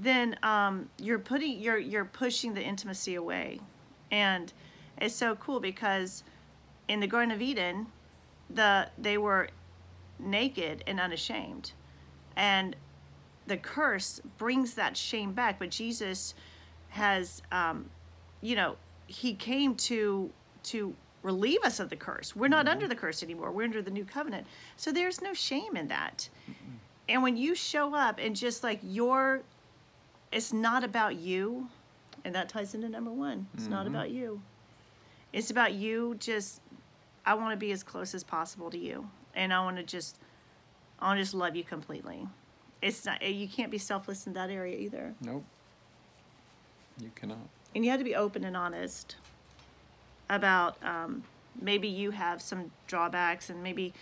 Then 0.00 0.36
um, 0.42 0.88
you're 0.98 1.18
putting 1.18 1.60
you're 1.60 1.78
you're 1.78 2.06
pushing 2.06 2.54
the 2.54 2.62
intimacy 2.62 3.16
away, 3.16 3.60
and 4.10 4.50
it's 4.98 5.14
so 5.14 5.36
cool 5.36 5.60
because 5.60 6.24
in 6.88 7.00
the 7.00 7.06
Garden 7.06 7.30
of 7.30 7.42
Eden, 7.42 7.86
the 8.48 8.88
they 8.96 9.18
were 9.18 9.48
naked 10.18 10.82
and 10.86 10.98
unashamed, 10.98 11.72
and 12.34 12.76
the 13.46 13.58
curse 13.58 14.22
brings 14.38 14.72
that 14.74 14.96
shame 14.96 15.32
back. 15.32 15.58
But 15.58 15.70
Jesus 15.70 16.34
has, 16.90 17.42
um, 17.52 17.90
you 18.40 18.56
know, 18.56 18.76
he 19.06 19.34
came 19.34 19.74
to 19.74 20.30
to 20.62 20.94
relieve 21.22 21.62
us 21.62 21.78
of 21.78 21.90
the 21.90 21.96
curse. 21.96 22.34
We're 22.34 22.48
not 22.48 22.68
under 22.68 22.88
the 22.88 22.94
curse 22.94 23.22
anymore. 23.22 23.52
We're 23.52 23.64
under 23.64 23.82
the 23.82 23.90
new 23.90 24.06
covenant. 24.06 24.46
So 24.78 24.92
there's 24.92 25.20
no 25.20 25.34
shame 25.34 25.76
in 25.76 25.88
that. 25.88 26.30
And 27.06 27.22
when 27.22 27.36
you 27.36 27.54
show 27.54 27.94
up 27.94 28.18
and 28.18 28.34
just 28.34 28.62
like 28.62 28.80
your, 28.82 29.42
it's 30.32 30.52
not 30.52 30.84
about 30.84 31.16
you, 31.16 31.68
and 32.24 32.34
that 32.34 32.48
ties 32.48 32.74
into 32.74 32.88
number 32.88 33.10
one. 33.10 33.46
It's 33.54 33.66
not 33.66 33.86
about 33.86 34.10
you. 34.10 34.42
It's 35.32 35.50
about 35.50 35.72
you 35.74 36.16
just 36.18 36.60
I 37.24 37.34
want 37.34 37.52
to 37.52 37.56
be 37.56 37.72
as 37.72 37.82
close 37.82 38.14
as 38.14 38.24
possible 38.24 38.70
to 38.70 38.78
you. 38.78 39.08
And 39.34 39.52
I 39.52 39.62
want 39.62 39.76
to 39.76 39.82
just 39.82 40.18
I 40.98 41.06
want 41.06 41.18
to 41.18 41.22
just 41.22 41.34
love 41.34 41.56
you 41.56 41.64
completely. 41.64 42.26
It's 42.82 43.04
not 43.04 43.22
you 43.22 43.48
can't 43.48 43.70
be 43.70 43.78
selfless 43.78 44.26
in 44.26 44.32
that 44.34 44.50
area 44.50 44.78
either. 44.78 45.14
Nope. 45.20 45.44
You 47.00 47.10
cannot. 47.14 47.38
And 47.74 47.84
you 47.84 47.90
have 47.90 48.00
to 48.00 48.04
be 48.04 48.16
open 48.16 48.44
and 48.44 48.56
honest 48.56 49.16
about 50.28 50.76
um, 50.82 51.22
maybe 51.60 51.88
you 51.88 52.10
have 52.10 52.42
some 52.42 52.70
drawbacks 52.86 53.50
and 53.50 53.62
maybe 53.62 53.92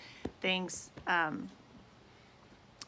things 0.41 0.91
um, 1.07 1.51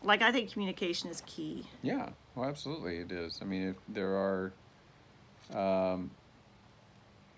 like 0.02 0.22
I 0.22 0.32
think 0.32 0.52
communication 0.52 1.10
is 1.10 1.22
key. 1.26 1.66
Yeah, 1.82 2.08
well, 2.40 2.48
absolutely, 2.48 2.96
it 2.96 3.12
is. 3.12 3.38
I 3.42 3.44
mean, 3.44 3.68
if 3.68 3.76
there 3.86 4.14
are, 4.16 4.52
um, 5.52 6.10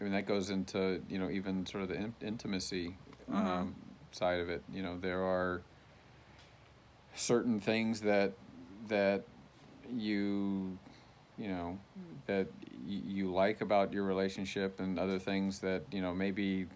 I 0.00 0.04
mean, 0.04 0.12
that 0.12 0.26
goes 0.26 0.48
into 0.48 1.02
you 1.08 1.18
know 1.18 1.28
even 1.28 1.66
sort 1.66 1.82
of 1.82 1.88
the 1.88 1.96
in- 1.96 2.14
intimacy 2.22 2.94
um, 3.32 3.74
side 4.12 4.38
of 4.38 4.48
it. 4.48 4.62
You 4.72 4.82
know, 4.82 4.96
there 4.96 5.24
are 5.24 5.62
certain 7.16 7.58
things 7.58 8.00
that 8.02 8.32
that 8.88 9.24
you 9.92 10.78
you 11.36 11.48
know 11.48 11.78
that 12.26 12.46
y- 12.86 13.02
you 13.04 13.32
like 13.32 13.60
about 13.60 13.92
your 13.92 14.04
relationship, 14.04 14.78
and 14.78 15.00
other 15.00 15.18
things 15.18 15.58
that 15.60 15.82
you 15.90 16.00
know 16.00 16.14
maybe 16.14 16.66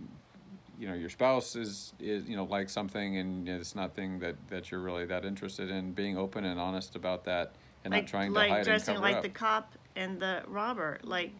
you 0.81 0.89
know 0.89 0.95
your 0.95 1.11
spouse 1.11 1.55
is 1.55 1.93
is 2.01 2.27
you 2.27 2.35
know 2.35 2.45
like 2.45 2.71
something 2.71 3.19
and 3.19 3.49
it's 3.49 3.77
not 3.77 3.95
thing 3.95 4.19
that 4.19 4.35
that 4.49 4.73
you're 4.73 4.81
really 4.81 5.07
that 5.07 5.25
interested 5.25 5.71
in 5.71 5.93
being 5.93 6.19
open 6.19 6.45
and 6.45 6.59
honest 6.59 6.97
about 6.97 7.25
that 7.25 7.55
and 7.87 7.93
like 7.95 8.05
not 8.05 8.11
trying 8.11 8.33
like 8.33 8.49
to 8.49 8.51
hide 8.51 8.59
and 8.59 8.67
dressing 8.67 8.95
cover 8.97 9.07
like 9.07 9.17
up 9.17 9.23
the 9.23 9.29
cop 9.29 9.73
and 9.95 10.21
the 10.21 10.43
robber. 10.47 10.99
Like 11.03 11.33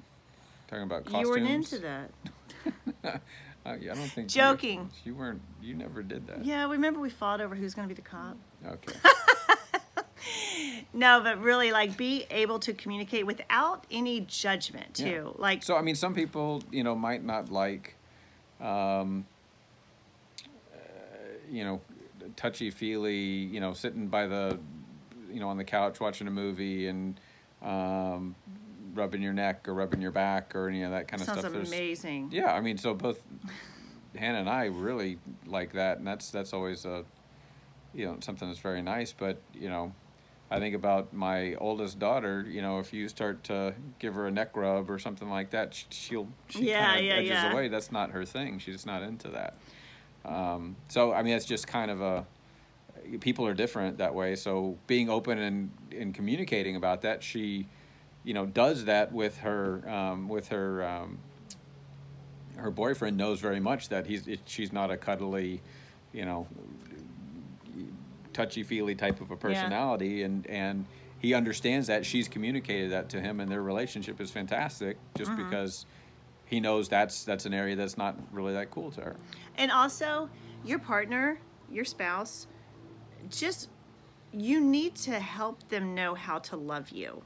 talking 0.69 0.85
about 0.85 1.05
costumes 1.05 1.23
you 1.23 1.31
weren't 1.31 1.49
into 1.49 1.79
that. 1.79 2.11
Uh, 3.67 3.75
yeah, 3.81 3.91
I 3.91 3.95
don't 3.97 4.07
think 4.13 4.29
Joking. 4.29 4.91
you, 5.03 5.11
you 5.13 5.19
weren't 5.19 5.41
you 5.61 5.75
never 5.75 6.01
did 6.01 6.25
that 6.29 6.45
Yeah, 6.45 6.69
remember 6.69 7.01
we 7.01 7.11
fought 7.11 7.41
over 7.41 7.57
who's 7.57 7.75
going 7.75 7.89
to 7.89 7.93
be 7.93 8.01
the 8.01 8.09
cop. 8.09 8.37
okay 8.65 8.93
No, 10.93 11.21
but 11.21 11.41
really, 11.41 11.73
like, 11.73 11.97
be 11.97 12.27
able 12.31 12.59
to 12.61 12.73
communicate 12.73 13.27
without 13.27 13.85
any 13.91 14.21
judgment 14.21 14.95
too. 14.95 15.35
Like, 15.37 15.63
So 15.63 15.77
I 15.77 15.83
mean, 15.83 15.95
some 15.95 16.15
people, 16.15 16.63
you 16.71 16.83
know, 16.83 16.95
might 16.95 17.23
not 17.23 17.51
like, 17.51 17.97
um, 18.61 19.27
uh, 20.73 20.79
you 21.51 21.65
know, 21.65 21.81
touchy 22.37 22.71
feely, 22.71 23.17
you 23.17 23.61
know, 23.61 23.73
sitting 23.75 24.09
by 24.09 24.27
the, 24.27 24.59
you 25.37 25.41
know, 25.43 25.51
on 25.51 25.59
the 25.59 25.65
couch 25.65 26.01
watching 26.01 26.27
a 26.27 26.31
movie 26.31 26.87
and 26.89 27.21
um, 27.61 28.35
rubbing 28.95 29.21
your 29.21 29.35
neck 29.35 29.69
or 29.69 29.75
rubbing 29.75 30.01
your 30.01 30.11
back 30.11 30.57
or 30.57 30.67
any 30.67 30.83
of 30.83 30.93
that 30.93 31.09
kind 31.09 31.21
of 31.21 31.27
sounds 31.27 31.41
stuff. 31.41 31.53
There's- 31.53 31.69
amazing. 31.69 32.31
Yeah, 32.33 32.55
I 32.55 32.63
mean, 32.63 32.79
so 32.79 32.95
both 32.95 33.21
Hannah 34.17 34.39
and 34.39 34.49
I 34.49 34.65
really 34.65 35.19
like 35.45 35.75
that, 35.75 35.99
and 35.99 36.07
that's 36.07 36.31
that's 36.31 36.55
always 36.55 36.87
a, 36.87 37.05
you 37.95 38.07
know, 38.07 38.17
something 38.21 38.49
that's 38.49 38.61
very 38.61 38.81
nice. 38.81 39.13
But 39.13 39.43
you 39.53 39.69
know, 39.69 39.93
I 40.51 40.59
think 40.59 40.75
about 40.75 41.13
my 41.13 41.55
oldest 41.57 41.99
daughter. 41.99 42.47
You 42.49 42.63
know, 42.63 42.79
if 42.79 42.95
you 42.95 43.07
start 43.11 43.45
to 43.45 43.75
give 43.99 44.15
her 44.15 44.27
a 44.27 44.31
neck 44.31 44.57
rub 44.57 44.91
or 44.91 44.99
something 44.99 45.29
like 45.29 45.51
that, 45.51 45.75
sh- 45.75 45.85
she'll 45.91 46.29
she 46.49 46.71
Yeah, 46.71 46.87
kind 46.87 47.01
of 47.01 47.05
yeah, 47.05 47.13
edges 47.17 47.29
yeah. 47.31 47.53
away. 47.53 47.69
That's 47.69 47.93
not 47.93 48.13
her 48.13 48.25
thing. 48.25 48.59
She's 48.59 48.87
not 48.87 49.03
into 49.03 49.29
that. 49.29 49.53
Um, 50.25 50.77
so 50.89 51.13
I 51.13 51.23
mean, 51.23 51.35
it's 51.35 51.45
just 51.45 51.67
kind 51.67 51.91
of 51.91 52.01
a. 52.01 52.25
People 53.21 53.47
are 53.47 53.55
different 53.55 53.99
that 53.99 54.15
way. 54.15 54.37
So 54.37 54.79
being 54.87 55.09
open 55.09 55.39
and, 55.39 55.71
and 55.97 56.15
communicating 56.15 56.77
about 56.77 57.03
that, 57.03 57.23
she, 57.23 57.67
you 58.25 58.35
know, 58.35 58.47
does 58.47 58.85
that 58.87 59.13
with 59.13 59.39
her 59.39 59.89
um, 59.89 60.29
with 60.29 60.49
her 60.49 60.85
um, 60.87 61.19
her 62.57 62.71
boyfriend 62.71 63.17
knows 63.17 63.41
very 63.41 63.61
much 63.61 63.89
that 63.91 64.07
he's 64.07 64.27
it, 64.27 64.41
she's 64.47 64.73
not 64.73 64.91
a 64.91 64.97
cuddly, 64.97 65.61
you 66.13 66.25
know, 66.25 66.47
touchy 68.33 68.63
feely 68.63 68.95
type 68.95 69.21
of 69.21 69.31
a 69.31 69.37
personality, 69.37 70.23
and 70.23 70.47
and 70.49 70.87
he 71.19 71.35
understands 71.35 71.87
that 71.87 72.05
she's 72.05 72.29
communicated 72.29 72.93
that 72.93 73.09
to 73.11 73.21
him, 73.21 73.41
and 73.41 73.51
their 73.51 73.63
relationship 73.63 74.21
is 74.21 74.31
fantastic 74.31 74.99
just 75.17 75.31
Mm-hmm. 75.31 75.45
because 75.45 75.87
he 76.45 76.61
knows 76.61 76.89
that's 76.89 77.25
that's 77.25 77.47
an 77.47 77.55
area 77.55 77.77
that's 77.77 77.97
not 77.97 78.17
really 78.33 78.53
that 78.53 78.71
cool 78.71 78.91
to 78.93 79.01
her. 79.01 79.17
And 79.57 79.71
also, 79.71 80.29
your 80.65 80.79
partner, 80.79 81.39
your 81.71 81.85
spouse, 81.85 82.47
just 83.31 83.69
you 84.33 84.61
need 84.61 84.95
to 84.95 85.19
help 85.19 85.69
them 85.69 85.95
know 85.95 86.15
how 86.15 86.39
to 86.39 86.57
love 86.57 86.91
you. 86.91 87.23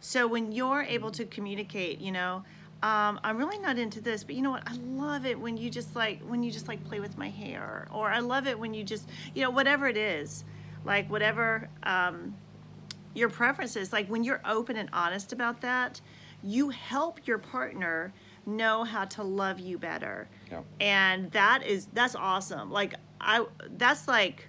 So 0.00 0.26
when 0.26 0.52
you're 0.52 0.82
able 0.82 1.10
to 1.12 1.24
communicate, 1.24 2.00
you 2.00 2.10
know, 2.12 2.44
um, 2.82 3.20
I'm 3.22 3.36
really 3.36 3.58
not 3.58 3.78
into 3.78 4.00
this, 4.00 4.24
but 4.24 4.34
you 4.34 4.42
know 4.42 4.50
what? 4.50 4.62
I 4.66 4.74
love 4.74 5.24
it 5.26 5.38
when 5.38 5.56
you 5.56 5.70
just 5.70 5.94
like 5.94 6.20
when 6.22 6.42
you 6.42 6.50
just 6.50 6.66
like 6.68 6.82
play 6.84 6.98
with 7.00 7.16
my 7.16 7.28
hair, 7.28 7.86
or 7.92 8.10
I 8.10 8.18
love 8.18 8.46
it 8.48 8.58
when 8.58 8.74
you 8.74 8.82
just, 8.82 9.08
you 9.34 9.42
know, 9.42 9.50
whatever 9.50 9.86
it 9.86 9.96
is, 9.96 10.44
like 10.84 11.08
whatever 11.08 11.68
um, 11.84 12.34
your 13.14 13.28
preferences. 13.28 13.92
Like 13.92 14.08
when 14.08 14.24
you're 14.24 14.40
open 14.44 14.76
and 14.76 14.88
honest 14.92 15.32
about 15.32 15.60
that, 15.60 16.00
you 16.42 16.70
help 16.70 17.24
your 17.26 17.38
partner 17.38 18.12
know 18.44 18.82
how 18.82 19.04
to 19.04 19.22
love 19.22 19.60
you 19.60 19.78
better 19.78 20.28
Yeah. 20.50 20.62
and 20.80 21.30
that 21.30 21.64
is 21.64 21.86
that's 21.92 22.16
awesome 22.16 22.72
like 22.72 22.94
i 23.20 23.46
that's 23.76 24.08
like 24.08 24.48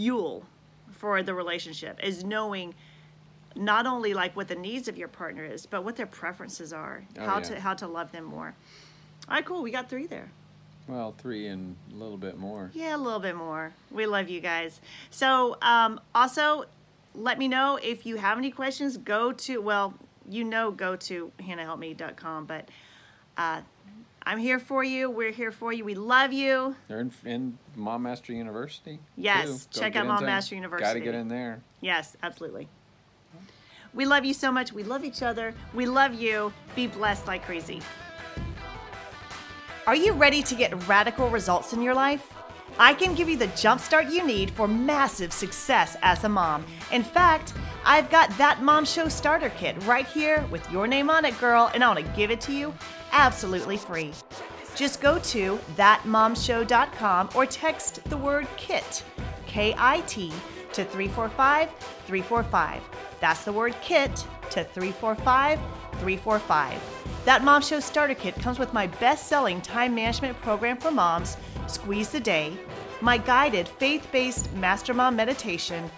fuel 0.00 0.44
for 0.90 1.22
the 1.22 1.34
relationship 1.34 2.00
is 2.02 2.24
knowing 2.24 2.74
not 3.54 3.86
only 3.86 4.14
like 4.14 4.34
what 4.34 4.48
the 4.48 4.54
needs 4.54 4.88
of 4.88 4.96
your 4.96 5.08
partner 5.08 5.44
is 5.44 5.66
but 5.66 5.84
what 5.84 5.94
their 5.96 6.06
preferences 6.06 6.72
are 6.72 7.04
Oh, 7.18 7.26
how 7.26 7.36
yeah. 7.36 7.42
to 7.44 7.60
how 7.60 7.74
to 7.74 7.86
love 7.86 8.10
them 8.12 8.24
more. 8.24 8.54
All 9.28 9.34
right 9.34 9.44
cool 9.44 9.62
we 9.62 9.70
got 9.70 9.90
three 9.90 10.06
there. 10.06 10.30
Well, 10.88 11.14
three 11.18 11.46
and 11.48 11.76
a 11.92 11.94
little 11.96 12.16
bit 12.16 12.38
more. 12.38 12.70
yeah 12.72 12.96
a 12.96 13.02
little 13.06 13.20
bit 13.20 13.36
more. 13.36 13.72
We 13.90 14.06
love 14.06 14.30
you 14.30 14.40
guys. 14.40 14.80
So 15.10 15.58
um 15.60 16.00
also 16.14 16.64
let 17.14 17.38
me 17.38 17.46
know 17.48 17.78
if 17.82 18.06
you 18.06 18.16
have 18.16 18.38
any 18.38 18.50
questions. 18.50 18.96
Go 18.96 19.32
to 19.32 19.60
well 19.60 19.92
you 20.28 20.44
know 20.44 20.70
go 20.70 20.96
to 20.96 21.30
hannahhelpme.com 21.40 22.46
but 22.46 22.68
uh 23.36 23.60
i'm 24.24 24.38
here 24.38 24.58
for 24.58 24.84
you 24.84 25.10
we're 25.10 25.32
here 25.32 25.52
for 25.52 25.72
you 25.72 25.84
we 25.84 25.94
love 25.94 26.32
you 26.32 26.74
They're 26.88 27.00
in, 27.00 27.12
in 27.24 27.58
Mom 27.76 28.02
Mastery 28.02 28.36
University. 28.36 28.98
Yes, 29.16 29.66
check 29.70 29.96
out 29.96 30.06
Mom 30.06 30.24
Mastery 30.24 30.56
University. 30.56 30.84
Got 30.84 30.94
to 30.94 31.00
get 31.00 31.14
in 31.14 31.28
there. 31.28 31.62
Yes, 31.80 32.16
absolutely. 32.22 32.68
We 33.94 34.06
love 34.06 34.24
you 34.24 34.34
so 34.34 34.52
much. 34.52 34.72
We 34.72 34.84
love 34.84 35.04
each 35.04 35.22
other. 35.22 35.54
We 35.74 35.86
love 35.86 36.14
you. 36.14 36.52
Be 36.76 36.86
blessed 36.86 37.26
like 37.26 37.44
crazy. 37.44 37.80
Are 39.86 39.96
you 39.96 40.12
ready 40.12 40.42
to 40.42 40.54
get 40.54 40.86
radical 40.86 41.28
results 41.30 41.72
in 41.72 41.82
your 41.82 41.94
life? 41.94 42.32
I 42.78 42.94
can 42.94 43.14
give 43.14 43.28
you 43.28 43.36
the 43.36 43.48
jumpstart 43.48 44.12
you 44.12 44.24
need 44.24 44.50
for 44.50 44.68
massive 44.68 45.32
success 45.32 45.96
as 46.02 46.22
a 46.24 46.28
mom. 46.28 46.64
In 46.92 47.02
fact, 47.02 47.52
I've 47.84 48.10
got 48.10 48.30
that 48.38 48.62
Mom 48.62 48.84
Show 48.84 49.08
starter 49.08 49.50
kit 49.50 49.76
right 49.84 50.06
here 50.06 50.46
with 50.50 50.70
your 50.70 50.86
name 50.86 51.10
on 51.10 51.24
it, 51.24 51.38
girl, 51.40 51.70
and 51.74 51.82
I 51.82 51.88
want 51.88 52.06
to 52.06 52.12
give 52.12 52.30
it 52.30 52.40
to 52.42 52.52
you 52.52 52.72
absolutely 53.12 53.76
free. 53.76 54.12
Just 54.74 55.00
go 55.00 55.18
to 55.18 55.58
thatmomshow.com 55.76 57.30
or 57.34 57.46
text 57.46 58.04
the 58.04 58.16
word 58.16 58.46
KIT, 58.56 59.04
K 59.46 59.74
I 59.76 60.00
T, 60.02 60.32
to 60.72 60.84
345 60.84 61.68
345. 62.06 62.82
That's 63.20 63.44
the 63.44 63.52
word 63.52 63.74
KIT 63.82 64.16
to 64.50 64.64
345 64.64 65.58
345. 65.92 66.80
That 67.24 67.44
Mom 67.44 67.60
Show 67.60 67.80
Starter 67.80 68.14
Kit 68.14 68.34
comes 68.36 68.58
with 68.58 68.72
my 68.72 68.86
best 68.86 69.26
selling 69.26 69.60
time 69.60 69.94
management 69.94 70.40
program 70.40 70.78
for 70.78 70.90
moms, 70.90 71.36
Squeeze 71.66 72.10
the 72.10 72.20
Day, 72.20 72.56
my 73.00 73.18
guided 73.18 73.68
faith 73.68 74.08
based 74.10 74.52
Master 74.54 74.94
Mom 74.94 75.16
meditation, 75.16 75.90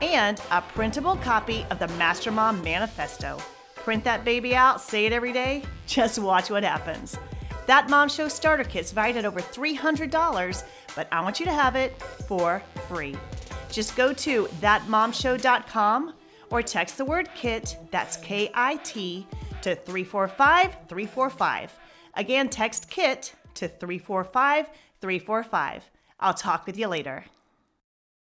and 0.00 0.40
a 0.50 0.62
printable 0.62 1.16
copy 1.16 1.66
of 1.70 1.78
the 1.78 1.88
Master 1.88 2.30
Mom 2.30 2.62
Manifesto. 2.62 3.38
Print 3.88 4.04
that 4.04 4.22
baby 4.22 4.54
out, 4.54 4.82
say 4.82 5.06
it 5.06 5.14
every 5.14 5.32
day, 5.32 5.64
just 5.86 6.18
watch 6.18 6.50
what 6.50 6.62
happens. 6.62 7.16
That 7.64 7.88
Mom 7.88 8.10
Show 8.10 8.28
Starter 8.28 8.64
Kit's 8.64 8.92
valued 8.92 9.16
at 9.16 9.24
over 9.24 9.40
$300, 9.40 10.62
but 10.94 11.08
I 11.10 11.22
want 11.22 11.40
you 11.40 11.46
to 11.46 11.52
have 11.52 11.74
it 11.74 11.96
for 12.28 12.62
free. 12.86 13.16
Just 13.70 13.96
go 13.96 14.12
to 14.12 14.44
thatmomshow.com 14.60 16.12
or 16.50 16.60
text 16.60 16.98
the 16.98 17.04
word 17.06 17.30
KIT, 17.34 17.78
that's 17.90 18.18
K 18.18 18.50
I 18.52 18.76
T, 18.76 19.26
to 19.62 19.74
345 19.74 20.76
345. 20.86 21.78
Again, 22.12 22.50
text 22.50 22.90
KIT 22.90 23.32
to 23.54 23.68
345 23.68 24.68
345. 25.00 25.90
I'll 26.20 26.34
talk 26.34 26.66
with 26.66 26.76
you 26.76 26.88
later. 26.88 27.24